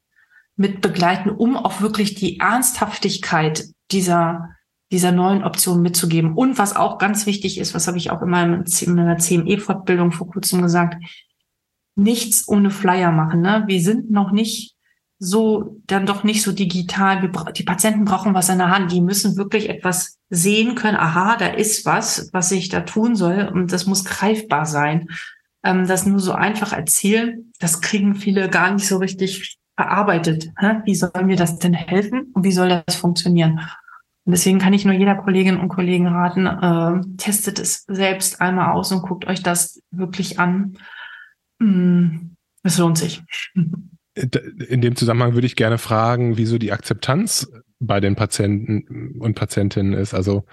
[0.57, 4.51] mit begleiten, um auch wirklich die Ernsthaftigkeit dieser,
[4.93, 6.35] dieser neuen Option mitzugeben.
[6.35, 10.13] Und was auch ganz wichtig ist, was habe ich auch in, meinem, in meiner CME-Fortbildung
[10.13, 11.03] vor kurzem gesagt,
[11.97, 13.41] nichts ohne Flyer machen.
[13.41, 13.65] Ne?
[13.67, 14.77] Wir sind noch nicht
[15.23, 17.31] so dann doch nicht so digital.
[17.55, 18.91] Die Patienten brauchen was in der Hand.
[18.91, 20.97] Die müssen wirklich etwas sehen können.
[20.97, 23.51] Aha, da ist was, was ich da tun soll.
[23.53, 25.09] Und das muss greifbar sein.
[25.63, 30.51] Ähm, das nur so einfach erzählen, das kriegen viele gar nicht so richtig verarbeitet.
[30.85, 32.33] Wie soll mir das denn helfen?
[32.33, 33.61] Und wie soll das funktionieren?
[34.25, 38.73] Und deswegen kann ich nur jeder Kollegin und Kollegen raten, äh, testet es selbst einmal
[38.73, 40.79] aus und guckt euch das wirklich an.
[41.61, 43.23] Hm, es lohnt sich.
[44.69, 49.95] in dem Zusammenhang würde ich gerne fragen, wieso die Akzeptanz bei den Patienten und Patientinnen
[49.95, 50.15] ist.
[50.15, 50.45] Also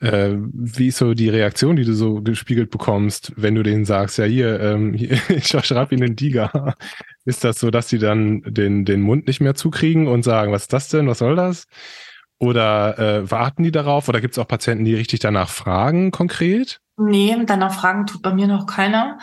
[0.00, 4.18] äh, wie ist so die Reaktion, die du so gespiegelt bekommst, wenn du denen sagst,
[4.18, 6.74] ja hier, ähm, hier ich schreibe ihnen Diga.
[7.24, 10.62] Ist das so, dass sie dann den, den Mund nicht mehr zukriegen und sagen, was
[10.62, 11.66] ist das denn, was soll das?
[12.38, 14.08] Oder äh, warten die darauf?
[14.08, 16.80] Oder gibt es auch Patienten, die richtig danach fragen, konkret?
[16.96, 19.18] Nee, danach fragen tut bei mir noch keiner.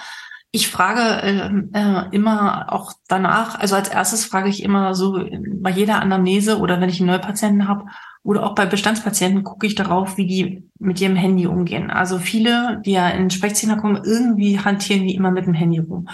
[0.54, 5.24] Ich frage äh, äh, immer auch danach, also als erstes frage ich immer so
[5.62, 7.86] bei jeder Anamnese oder wenn ich einen Neupatienten habe
[8.24, 11.90] oder auch bei Bestandspatienten gucke ich darauf, wie die mit ihrem Handy umgehen.
[11.90, 16.10] Also viele, die ja in Sprechzimmer kommen, irgendwie hantieren die immer mit dem Handy rum.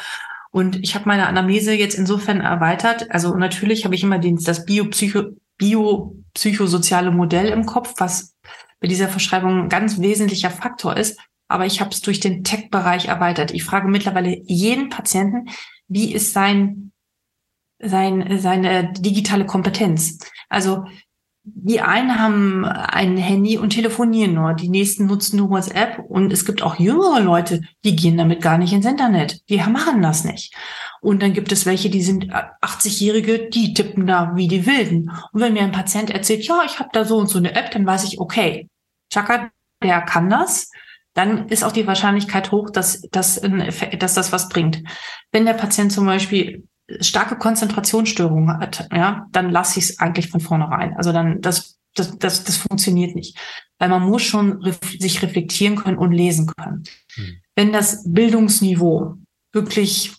[0.51, 3.11] Und ich habe meine Anamnese jetzt insofern erweitert.
[3.11, 8.35] Also natürlich habe ich immer den, das Biopsycho, biopsychosoziale Modell im Kopf, was
[8.79, 13.05] bei dieser Verschreibung ein ganz wesentlicher Faktor ist aber ich habe es durch den Tech-Bereich
[13.05, 13.51] erweitert.
[13.51, 15.49] Ich frage mittlerweile jeden Patienten,
[15.87, 16.91] wie ist sein,
[17.79, 20.19] sein, seine digitale Kompetenz?
[20.49, 20.85] Also
[21.49, 26.45] die einen haben ein Handy und telefonieren nur, die nächsten nutzen nur WhatsApp und es
[26.45, 29.41] gibt auch jüngere Leute, die gehen damit gar nicht ins Internet.
[29.49, 30.53] Die machen das nicht.
[30.99, 35.09] Und dann gibt es welche, die sind 80-Jährige, die tippen da wie die Wilden.
[35.31, 37.71] Und wenn mir ein Patient erzählt, ja, ich habe da so und so eine App,
[37.71, 38.67] dann weiß ich, okay,
[39.09, 39.49] Chaka,
[39.81, 40.69] der kann das
[41.17, 44.83] dann ist auch die Wahrscheinlichkeit hoch, dass, dass, dass das was bringt.
[45.31, 46.67] Wenn der Patient zum Beispiel
[46.99, 50.95] starke Konzentrationsstörungen hat, ja, dann lasse ich es eigentlich von vornherein.
[50.95, 53.35] Also dann, das, das, das, das funktioniert nicht.
[53.79, 56.83] Weil man muss schon ref sich reflektieren können und lesen können.
[57.15, 57.37] Hm.
[57.55, 59.15] Wenn das Bildungsniveau
[59.53, 60.15] wirklich,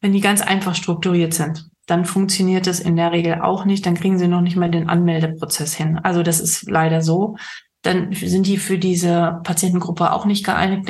[0.00, 3.84] wenn die ganz einfach strukturiert sind, dann funktioniert es in der Regel auch nicht.
[3.84, 5.98] Dann kriegen sie noch nicht mal den Anmeldeprozess hin.
[5.98, 7.36] Also das ist leider so
[7.84, 10.86] dann sind die für diese Patientengruppe auch nicht geeignet.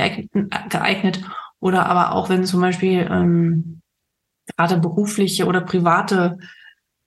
[0.70, 1.20] geeignet.
[1.60, 3.80] Oder aber auch wenn zum Beispiel ähm,
[4.56, 6.38] gerade berufliche oder private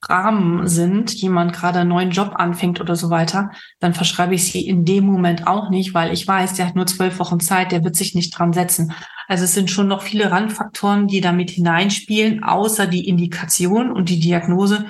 [0.04, 4.66] Rahmen sind, jemand gerade einen neuen Job anfängt oder so weiter, dann verschreibe ich sie
[4.66, 7.82] in dem Moment auch nicht, weil ich weiß, der hat nur zwölf Wochen Zeit, der
[7.82, 8.92] wird sich nicht dran setzen.
[9.26, 14.20] Also es sind schon noch viele Randfaktoren, die damit hineinspielen, außer die Indikation und die
[14.20, 14.86] Diagnose,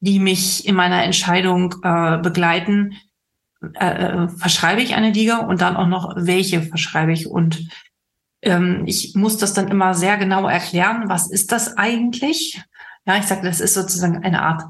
[0.00, 2.94] die mich in meiner Entscheidung äh, begleiten,
[3.74, 7.28] äh, verschreibe ich eine Liga und dann auch noch, welche verschreibe ich.
[7.28, 7.68] Und
[8.42, 12.62] ähm, ich muss das dann immer sehr genau erklären, was ist das eigentlich?
[13.06, 14.62] Ja, ich sage, das ist sozusagen eine Art,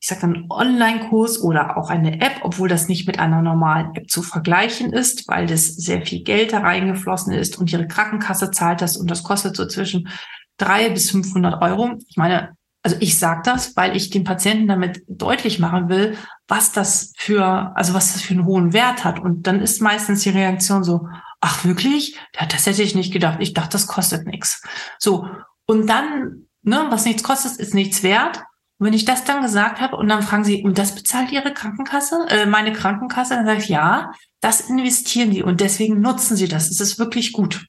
[0.00, 4.10] ich sage dann Online-Kurs oder auch eine App, obwohl das nicht mit einer normalen App
[4.10, 8.82] zu vergleichen ist, weil das sehr viel Geld da reingeflossen ist und ihre Krankenkasse zahlt
[8.82, 10.08] das und das kostet so zwischen
[10.56, 11.98] drei bis 500 Euro.
[12.08, 16.70] Ich meine, also ich sage das, weil ich den Patienten damit deutlich machen will, was
[16.70, 19.18] das für, also was das für einen hohen Wert hat.
[19.18, 21.08] Und dann ist meistens die Reaktion so,
[21.40, 22.18] ach wirklich?
[22.38, 23.38] Ja, das hätte ich nicht gedacht.
[23.40, 24.62] Ich dachte, das kostet nichts.
[24.98, 25.26] So.
[25.64, 28.42] Und dann, ne, was nichts kostet, ist nichts wert.
[28.78, 31.54] Und wenn ich das dann gesagt habe und dann fragen sie, und das bezahlt Ihre
[31.54, 34.12] Krankenkasse, äh, meine Krankenkasse, dann sage ich, ja,
[34.42, 36.70] das investieren die und deswegen nutzen sie das.
[36.70, 37.66] Es ist wirklich gut.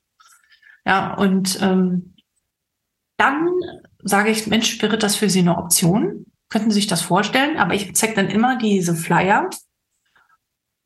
[0.86, 2.16] Ja, und ähm,
[3.16, 3.49] dann
[4.05, 6.27] sage ich, Mensch, wäre das für Sie eine Option?
[6.49, 7.57] Könnten Sie sich das vorstellen?
[7.57, 9.49] Aber ich zeige dann immer diese Flyer.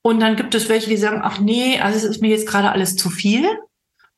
[0.01, 2.71] Und dann gibt es welche, die sagen, ach nee, also es ist mir jetzt gerade
[2.71, 3.45] alles zu viel.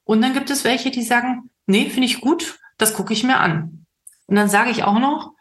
[0.03, 3.39] Und dann gibt es welche, die sagen, nee, finde ich gut, das gucke ich mir
[3.39, 3.85] an.
[4.27, 5.33] Und dann sage ich auch noch,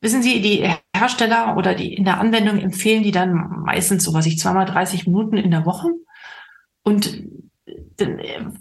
[0.00, 4.26] wissen Sie, die Hersteller oder die in der Anwendung empfehlen die dann meistens so was
[4.26, 5.88] ich zweimal 30 Minuten in der Woche.
[6.82, 7.22] Und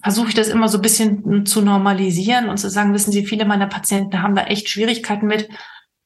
[0.02, 3.46] versuche ich das immer so ein bisschen zu normalisieren und zu sagen, wissen Sie, viele
[3.46, 5.50] meiner Patienten haben da echt Schwierigkeiten mit.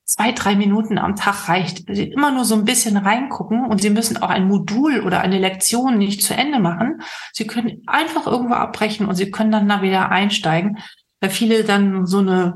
[0.05, 1.85] Zwei, drei Minuten am Tag reicht.
[1.87, 5.37] Sie immer nur so ein bisschen reingucken und Sie müssen auch ein Modul oder eine
[5.37, 7.01] Lektion nicht zu Ende machen.
[7.31, 10.79] Sie können einfach irgendwo abbrechen und Sie können dann da wieder einsteigen,
[11.21, 12.55] weil viele dann so eine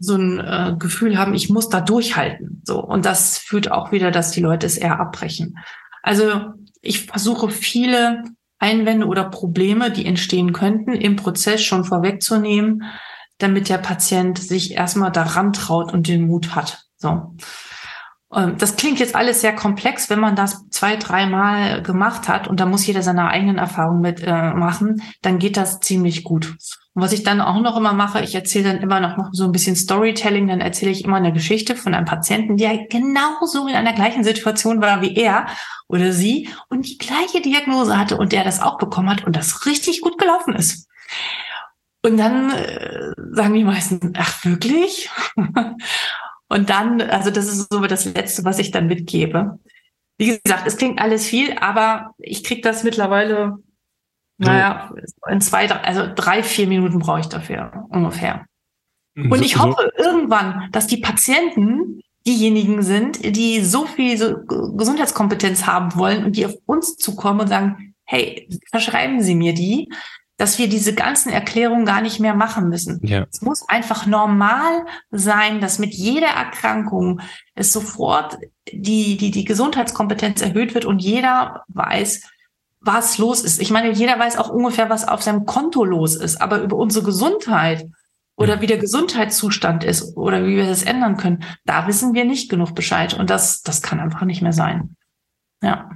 [0.00, 2.62] so ein äh, Gefühl haben, ich muss da durchhalten.
[2.64, 5.56] So und das führt auch wieder, dass die Leute es eher abbrechen.
[6.02, 8.24] Also ich versuche viele
[8.58, 12.84] Einwände oder Probleme, die entstehen könnten, im Prozess schon vorwegzunehmen,
[13.38, 16.84] damit der Patient sich erstmal daran traut und den Mut hat.
[16.96, 17.34] So.
[18.34, 22.60] Ähm, das klingt jetzt alles sehr komplex, wenn man das zwei, dreimal gemacht hat und
[22.60, 26.56] da muss jeder seine eigenen Erfahrungen mitmachen, äh, dann geht das ziemlich gut.
[26.94, 29.44] Und was ich dann auch noch immer mache, ich erzähle dann immer noch, noch so
[29.44, 33.74] ein bisschen Storytelling, dann erzähle ich immer eine Geschichte von einem Patienten, der genauso in
[33.74, 35.46] einer gleichen Situation war wie er
[35.86, 39.64] oder sie und die gleiche Diagnose hatte und der das auch bekommen hat und das
[39.64, 40.88] richtig gut gelaufen ist.
[42.02, 45.10] Und dann äh, sagen die meisten, ach wirklich?
[46.48, 49.58] und dann, also das ist so das Letzte, was ich dann mitgebe.
[50.16, 53.58] Wie gesagt, es klingt alles viel, aber ich kriege das mittlerweile,
[54.38, 54.92] naja,
[55.28, 58.46] in zwei, also drei, vier Minuten brauche ich dafür ungefähr.
[59.14, 59.32] Mhm.
[59.32, 64.36] Und ich hoffe irgendwann, dass die Patienten diejenigen sind, die so viel so
[64.76, 69.90] Gesundheitskompetenz haben wollen und die auf uns zukommen und sagen, hey, verschreiben Sie mir die,
[70.38, 73.00] dass wir diese ganzen Erklärungen gar nicht mehr machen müssen.
[73.02, 73.26] Ja.
[73.30, 77.20] Es muss einfach normal sein, dass mit jeder Erkrankung
[77.54, 78.38] es sofort
[78.72, 82.22] die, die, die Gesundheitskompetenz erhöht wird und jeder weiß,
[82.80, 83.60] was los ist.
[83.60, 87.04] Ich meine, jeder weiß auch ungefähr, was auf seinem Konto los ist, aber über unsere
[87.04, 87.86] Gesundheit
[88.36, 92.48] oder wie der Gesundheitszustand ist oder wie wir das ändern können, da wissen wir nicht
[92.48, 93.12] genug Bescheid.
[93.14, 94.94] Und das, das kann einfach nicht mehr sein.
[95.60, 95.90] Ja.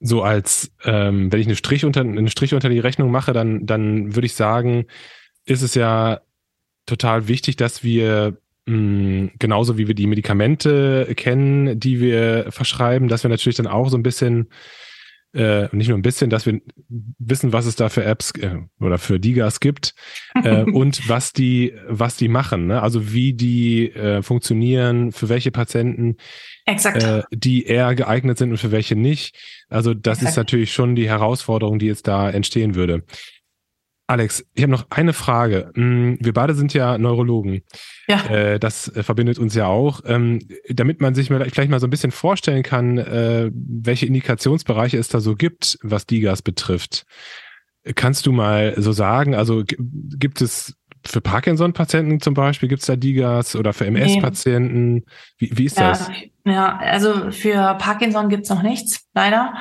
[0.00, 3.64] So als, ähm, wenn ich eine Strich unter, einen Strich unter die Rechnung mache, dann,
[3.66, 4.86] dann würde ich sagen,
[5.46, 6.20] ist es ja
[6.84, 8.36] total wichtig, dass wir
[8.66, 13.88] mh, genauso wie wir die Medikamente kennen, die wir verschreiben, dass wir natürlich dann auch
[13.88, 14.48] so ein bisschen
[15.36, 18.98] äh, nicht nur ein bisschen, dass wir wissen, was es da für Apps äh, oder
[18.98, 19.94] für Digas gibt
[20.34, 22.82] äh, und was die, was die machen, ne?
[22.82, 26.16] also wie die äh, funktionieren, für welche Patienten,
[26.64, 29.36] äh, die eher geeignet sind und für welche nicht.
[29.68, 30.30] Also das Exakt.
[30.30, 33.04] ist natürlich schon die Herausforderung, die jetzt da entstehen würde.
[34.08, 35.72] Alex, ich habe noch eine Frage.
[35.74, 37.62] Hm, wir beide sind ja Neurologen.
[38.06, 38.24] Ja.
[38.26, 40.00] Äh, das äh, verbindet uns ja auch.
[40.06, 45.08] Ähm, damit man sich vielleicht mal so ein bisschen vorstellen kann, äh, welche Indikationsbereiche es
[45.08, 47.04] da so gibt, was Digas betrifft.
[47.94, 52.96] Kannst du mal so sagen, also gibt es für Parkinson-Patienten zum Beispiel, gibt es da
[52.96, 55.04] Digas oder für MS-Patienten?
[55.38, 56.10] Wie, wie ist ja, das?
[56.44, 59.54] Ja, also für Parkinson gibt es noch nichts, leider.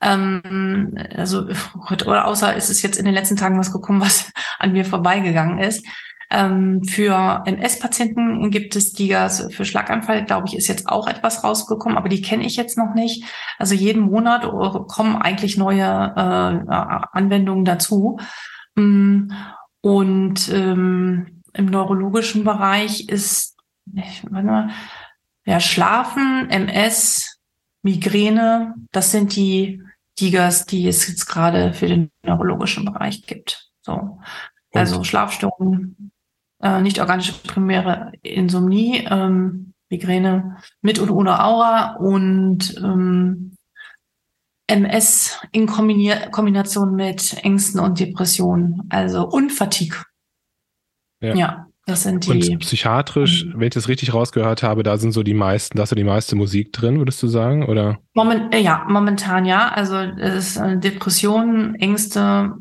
[0.00, 4.32] Ähm, also, oh oder außer ist es jetzt in den letzten Tagen was gekommen, was
[4.58, 5.86] an mir vorbeigegangen ist.
[6.28, 11.96] Ähm, für MS-Patienten gibt es Digas, für Schlaganfall, glaube ich, ist jetzt auch etwas rausgekommen,
[11.96, 13.24] aber die kenne ich jetzt noch nicht.
[13.58, 14.42] Also jeden Monat
[14.88, 18.18] kommen eigentlich neue äh, Anwendungen dazu.
[18.74, 19.30] Mm,
[19.82, 23.56] und ähm, im neurologischen Bereich ist
[23.94, 24.70] ich meine,
[25.44, 27.38] ja, Schlafen, MS,
[27.82, 29.82] Migräne, das sind die
[30.18, 33.70] Digas, die es jetzt gerade für den neurologischen Bereich gibt.
[33.82, 34.20] So.
[34.72, 36.12] Also Schlafstörungen,
[36.60, 43.56] äh, nicht organische primäre Insomnie, ähm, Migräne mit und ohne Aura und ähm,
[44.66, 50.02] MS in Kombination mit Ängsten und Depressionen, also und Fatigue.
[51.20, 51.34] Ja.
[51.34, 51.66] ja.
[51.86, 52.50] Das sind die.
[52.50, 53.54] Und psychiatrisch, mhm.
[53.54, 56.04] wenn ich das richtig rausgehört habe, da sind so die meisten, da ist so die
[56.04, 57.98] meiste Musik drin, würdest du sagen, oder?
[58.12, 59.68] Moment, äh, ja, momentan ja.
[59.68, 62.54] Also es ist äh, Depressionen, Ängste,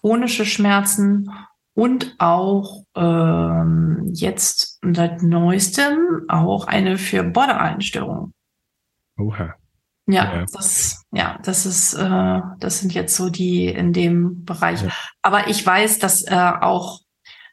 [0.00, 1.30] chronische Schmerzen
[1.74, 8.32] und auch ähm, jetzt seit neuestem auch eine für Borderline-Störung.
[9.16, 9.54] Oha.
[10.08, 14.82] Ja, ja, das, ja, das ist, äh, das sind jetzt so die in dem Bereich.
[14.82, 14.90] Ja.
[15.22, 17.01] Aber ich weiß, dass äh, auch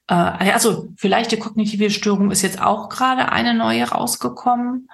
[0.09, 4.89] äh, also vielleicht die kognitive Störung ist jetzt auch gerade eine neue rausgekommen.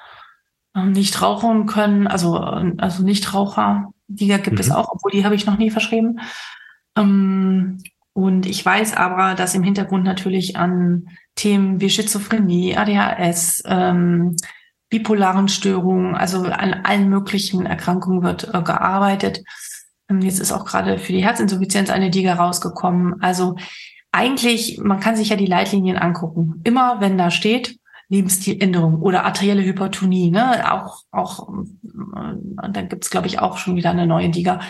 [0.75, 4.59] Ähm, nicht rauchen können, also, also Nichtraucher, die gibt mhm.
[4.59, 6.19] es auch, obwohl die habe ich noch nie verschrieben.
[6.97, 7.81] Ähm,
[8.13, 14.35] und ich weiß aber, dass im Hintergrund natürlich an Themen wie Schizophrenie, ADHS, ähm,
[14.89, 19.43] bipolaren Störungen, also an allen möglichen Erkrankungen wird äh, gearbeitet.
[20.09, 23.21] Ähm, jetzt ist auch gerade für die Herzinsuffizienz eine Diga rausgekommen.
[23.21, 23.55] Also
[24.15, 26.61] eigentlich, man kann sich ja die Leitlinien angucken.
[26.63, 33.27] Immer wenn da steht, Lebensstiländerung oder arterielle Hypertonie, ne, auch, auch, äh, da gibt's glaube
[33.27, 34.61] ich, auch schon wieder eine neue Liga.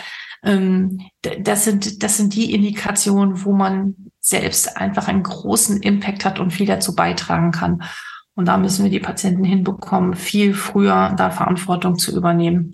[0.42, 1.00] Ähm,
[1.40, 6.50] das sind, das sind die Indikationen, wo man selbst einfach einen großen Impact hat und
[6.50, 7.82] viel dazu beitragen kann.
[8.34, 12.72] Und da müssen wir die Patienten hinbekommen, viel früher da Verantwortung zu übernehmen,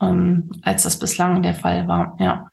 [0.00, 2.48] ähm, als das bislang der Fall war, ja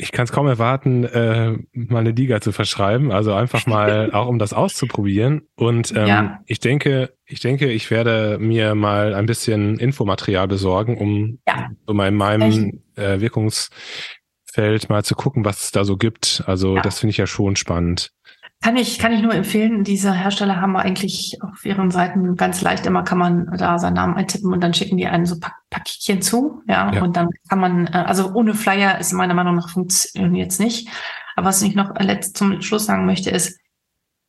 [0.00, 3.10] ich kann es kaum erwarten, äh, mal eine Liga zu verschreiben.
[3.10, 5.42] Also einfach mal auch um das auszuprobieren.
[5.56, 6.40] Und ähm, ja.
[6.46, 11.70] ich denke, ich denke, ich werde mir mal ein bisschen Infomaterial besorgen, um ja.
[11.84, 16.44] so mal in meinem äh, Wirkungsfeld mal zu gucken, was es da so gibt.
[16.46, 16.82] Also ja.
[16.82, 18.12] das finde ich ja schon spannend.
[18.60, 19.84] Kann ich, kann ich nur empfehlen.
[19.84, 24.16] Diese Hersteller haben eigentlich auf ihren Seiten ganz leicht immer kann man da seinen Namen
[24.16, 26.62] eintippen und dann schicken die einen so Pak Paketchen zu.
[26.66, 30.50] Ja, ja, und dann kann man, äh, also ohne Flyer ist meiner Meinung nach funktioniert
[30.50, 30.88] es nicht.
[31.36, 31.94] Aber was ich noch
[32.32, 33.60] zum Schluss sagen möchte ist,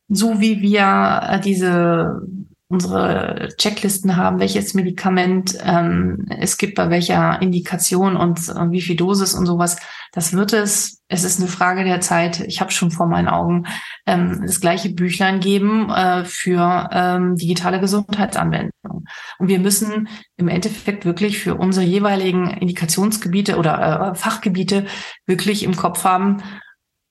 [0.08, 2.22] so wie wir äh, diese
[2.70, 8.94] unsere Checklisten haben, welches Medikament ähm, es gibt, bei welcher Indikation und äh, wie viel
[8.94, 9.76] Dosis und sowas.
[10.12, 11.02] Das wird es.
[11.08, 12.38] Es ist eine Frage der Zeit.
[12.38, 13.66] Ich habe schon vor meinen Augen
[14.06, 19.04] ähm, das gleiche Büchlein geben äh, für ähm, digitale Gesundheitsanwendungen.
[19.40, 24.86] Und wir müssen im Endeffekt wirklich für unsere jeweiligen Indikationsgebiete oder äh, Fachgebiete
[25.26, 26.40] wirklich im Kopf haben,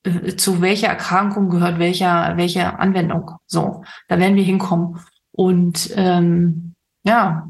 [0.03, 3.31] äh, zu welcher Erkrankung gehört welcher, welche Anwendung.
[3.45, 4.99] So, da werden wir hinkommen.
[5.39, 6.73] Und ähm,
[7.05, 7.49] ja,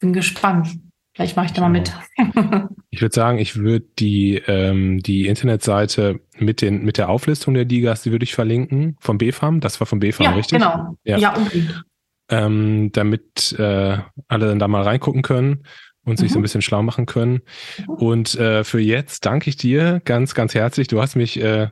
[0.00, 0.80] bin gespannt.
[1.14, 1.92] Vielleicht mache ich da mal mit.
[2.90, 7.64] ich würde sagen, ich würde die, ähm, die Internetseite mit, den, mit der Auflistung der
[7.64, 9.60] Digas, die würde ich verlinken, vom BFAM.
[9.60, 10.58] Das war vom BFAM, ja, richtig?
[10.58, 10.96] Genau.
[11.04, 11.84] Ja, ja unbedingt.
[12.28, 15.62] Ähm, damit äh, alle dann da mal reingucken können.
[16.04, 16.32] und sich mhm.
[16.32, 16.42] so ein mhm.
[16.42, 17.42] bisschen schlau machen können.
[17.86, 17.94] Mhm.
[17.94, 20.88] Und äh, für jetzt danke ich dir ganz, ganz herzlich.
[20.88, 21.68] Du hast mich äh,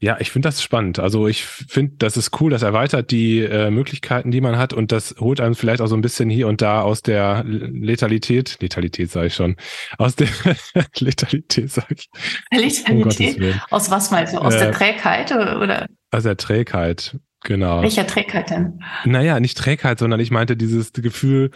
[0.00, 0.98] ja, ich finde das spannend.
[0.98, 4.92] Also ich finde, das ist cool, das erweitert die äh, Möglichkeiten, die man hat und
[4.92, 9.10] das holt einem vielleicht auch so ein bisschen hier und da aus der Letalität, Letalität
[9.10, 9.56] sage ich schon,
[9.96, 10.28] aus der
[10.98, 12.10] Letalität sage ich.
[12.52, 13.40] Letalität?
[13.40, 14.38] Um aus was meinst du?
[14.38, 15.86] Aus äh, der Trägheit oder?
[16.10, 17.80] Aus der Trägheit, genau.
[17.80, 18.80] Welcher Trägheit denn?
[19.04, 21.50] Naja, nicht Trägheit, sondern ich meinte dieses Gefühl,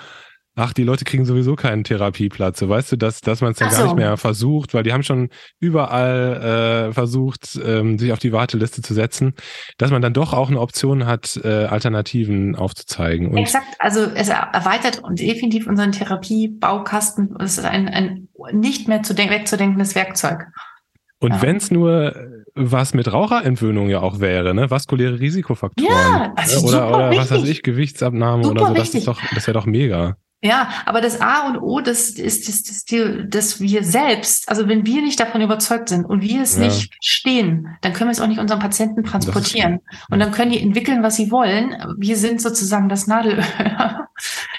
[0.59, 2.59] ach, die Leute kriegen sowieso keinen Therapieplatz.
[2.59, 3.77] So, weißt du, dass, dass man es dann so.
[3.77, 5.31] gar nicht mehr versucht, weil die haben schon
[5.61, 9.35] überall äh, versucht, ähm, sich auf die Warteliste zu setzen,
[9.79, 13.29] dass man dann doch auch eine Option hat, äh, Alternativen aufzuzeigen.
[13.29, 17.37] Und Exakt, also es erweitert und definitiv unseren Therapiebaukasten.
[17.41, 20.47] Es ist ein, ein nicht mehr zu wegzudenkendes Werkzeug.
[21.21, 21.43] Und ja.
[21.43, 22.15] wenn es nur
[22.55, 24.71] was mit Raucherentwöhnung ja auch wäre, ne?
[24.71, 25.93] Vaskuläre Risikofaktoren.
[25.93, 29.47] Ja, also oder, oder was weiß ich, Gewichtsabnahme super oder so, das ist doch, das
[29.47, 30.17] wäre doch mega.
[30.41, 34.69] Ja, aber das A und O, das ist das, das, das, das wir selbst, also
[34.69, 36.65] wenn wir nicht davon überzeugt sind und wir es ja.
[36.65, 39.81] nicht verstehen, dann können wir es auch nicht unseren Patienten transportieren.
[40.11, 41.75] Und dann können die entwickeln, was sie wollen.
[41.99, 44.09] Wir sind sozusagen das Nadelöhr.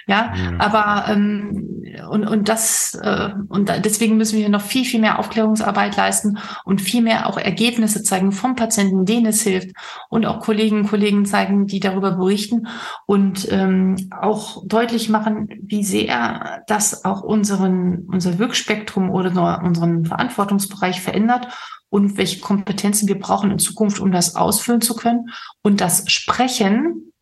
[0.09, 0.59] Ja, mhm.
[0.59, 5.95] aber ähm, und, und das äh, und deswegen müssen wir noch viel, viel mehr Aufklärungsarbeit
[5.97, 9.69] leisten und viel mehr auch Ergebnisse zeigen vom Patienten, denen es hilft
[10.09, 12.67] und auch Kolleginnen und Kollegen zeigen, die darüber berichten
[13.05, 21.01] und ähm, auch deutlich machen, wie sehr das auch unseren, unser Wirkspektrum oder unseren Verantwortungsbereich
[21.01, 21.47] verändert
[21.89, 25.29] und welche Kompetenzen wir brauchen in Zukunft, um das ausfüllen zu können.
[25.61, 27.13] Und das Sprechen,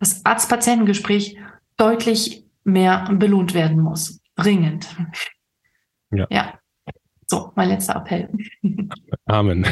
[0.00, 1.36] das Arzt-Patientengespräch
[1.76, 4.20] deutlich mehr belohnt werden muss.
[4.36, 4.86] Dringend.
[6.10, 6.26] Ja.
[6.30, 6.54] ja.
[7.28, 8.28] So, mein letzter Appell.
[9.26, 9.64] Amen.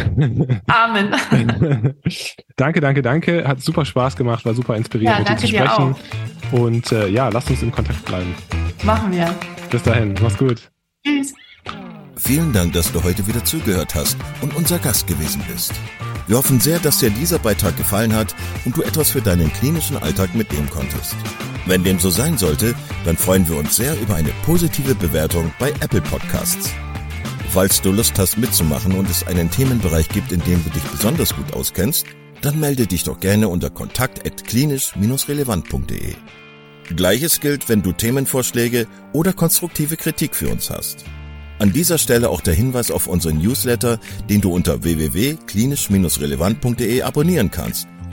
[0.66, 1.14] Amen.
[2.56, 3.46] danke, danke, danke.
[3.46, 5.96] Hat super Spaß gemacht, war super inspirierend, ja, mit dir zu sprechen.
[6.50, 8.34] Und äh, ja, lasst uns in Kontakt bleiben.
[8.82, 9.32] Machen wir.
[9.70, 10.70] Bis dahin, mach's gut.
[11.06, 11.34] Tschüss.
[12.16, 15.74] Vielen Dank, dass du heute wieder zugehört hast und unser Gast gewesen bist.
[16.26, 18.34] Wir hoffen sehr, dass dir dieser Beitrag gefallen hat
[18.64, 21.14] und du etwas für deinen klinischen Alltag mitnehmen konntest.
[21.66, 22.74] Wenn dem so sein sollte,
[23.06, 26.70] dann freuen wir uns sehr über eine positive Bewertung bei Apple Podcasts.
[27.50, 31.34] Falls du Lust hast mitzumachen und es einen Themenbereich gibt, in dem du dich besonders
[31.34, 32.04] gut auskennst,
[32.42, 36.16] dann melde dich doch gerne unter kontakt@klinisch-relevant.de.
[36.94, 41.06] Gleiches gilt, wenn du Themenvorschläge oder konstruktive Kritik für uns hast.
[41.58, 43.98] An dieser Stelle auch der Hinweis auf unseren Newsletter,
[44.28, 47.88] den du unter www.klinisch-relevant.de abonnieren kannst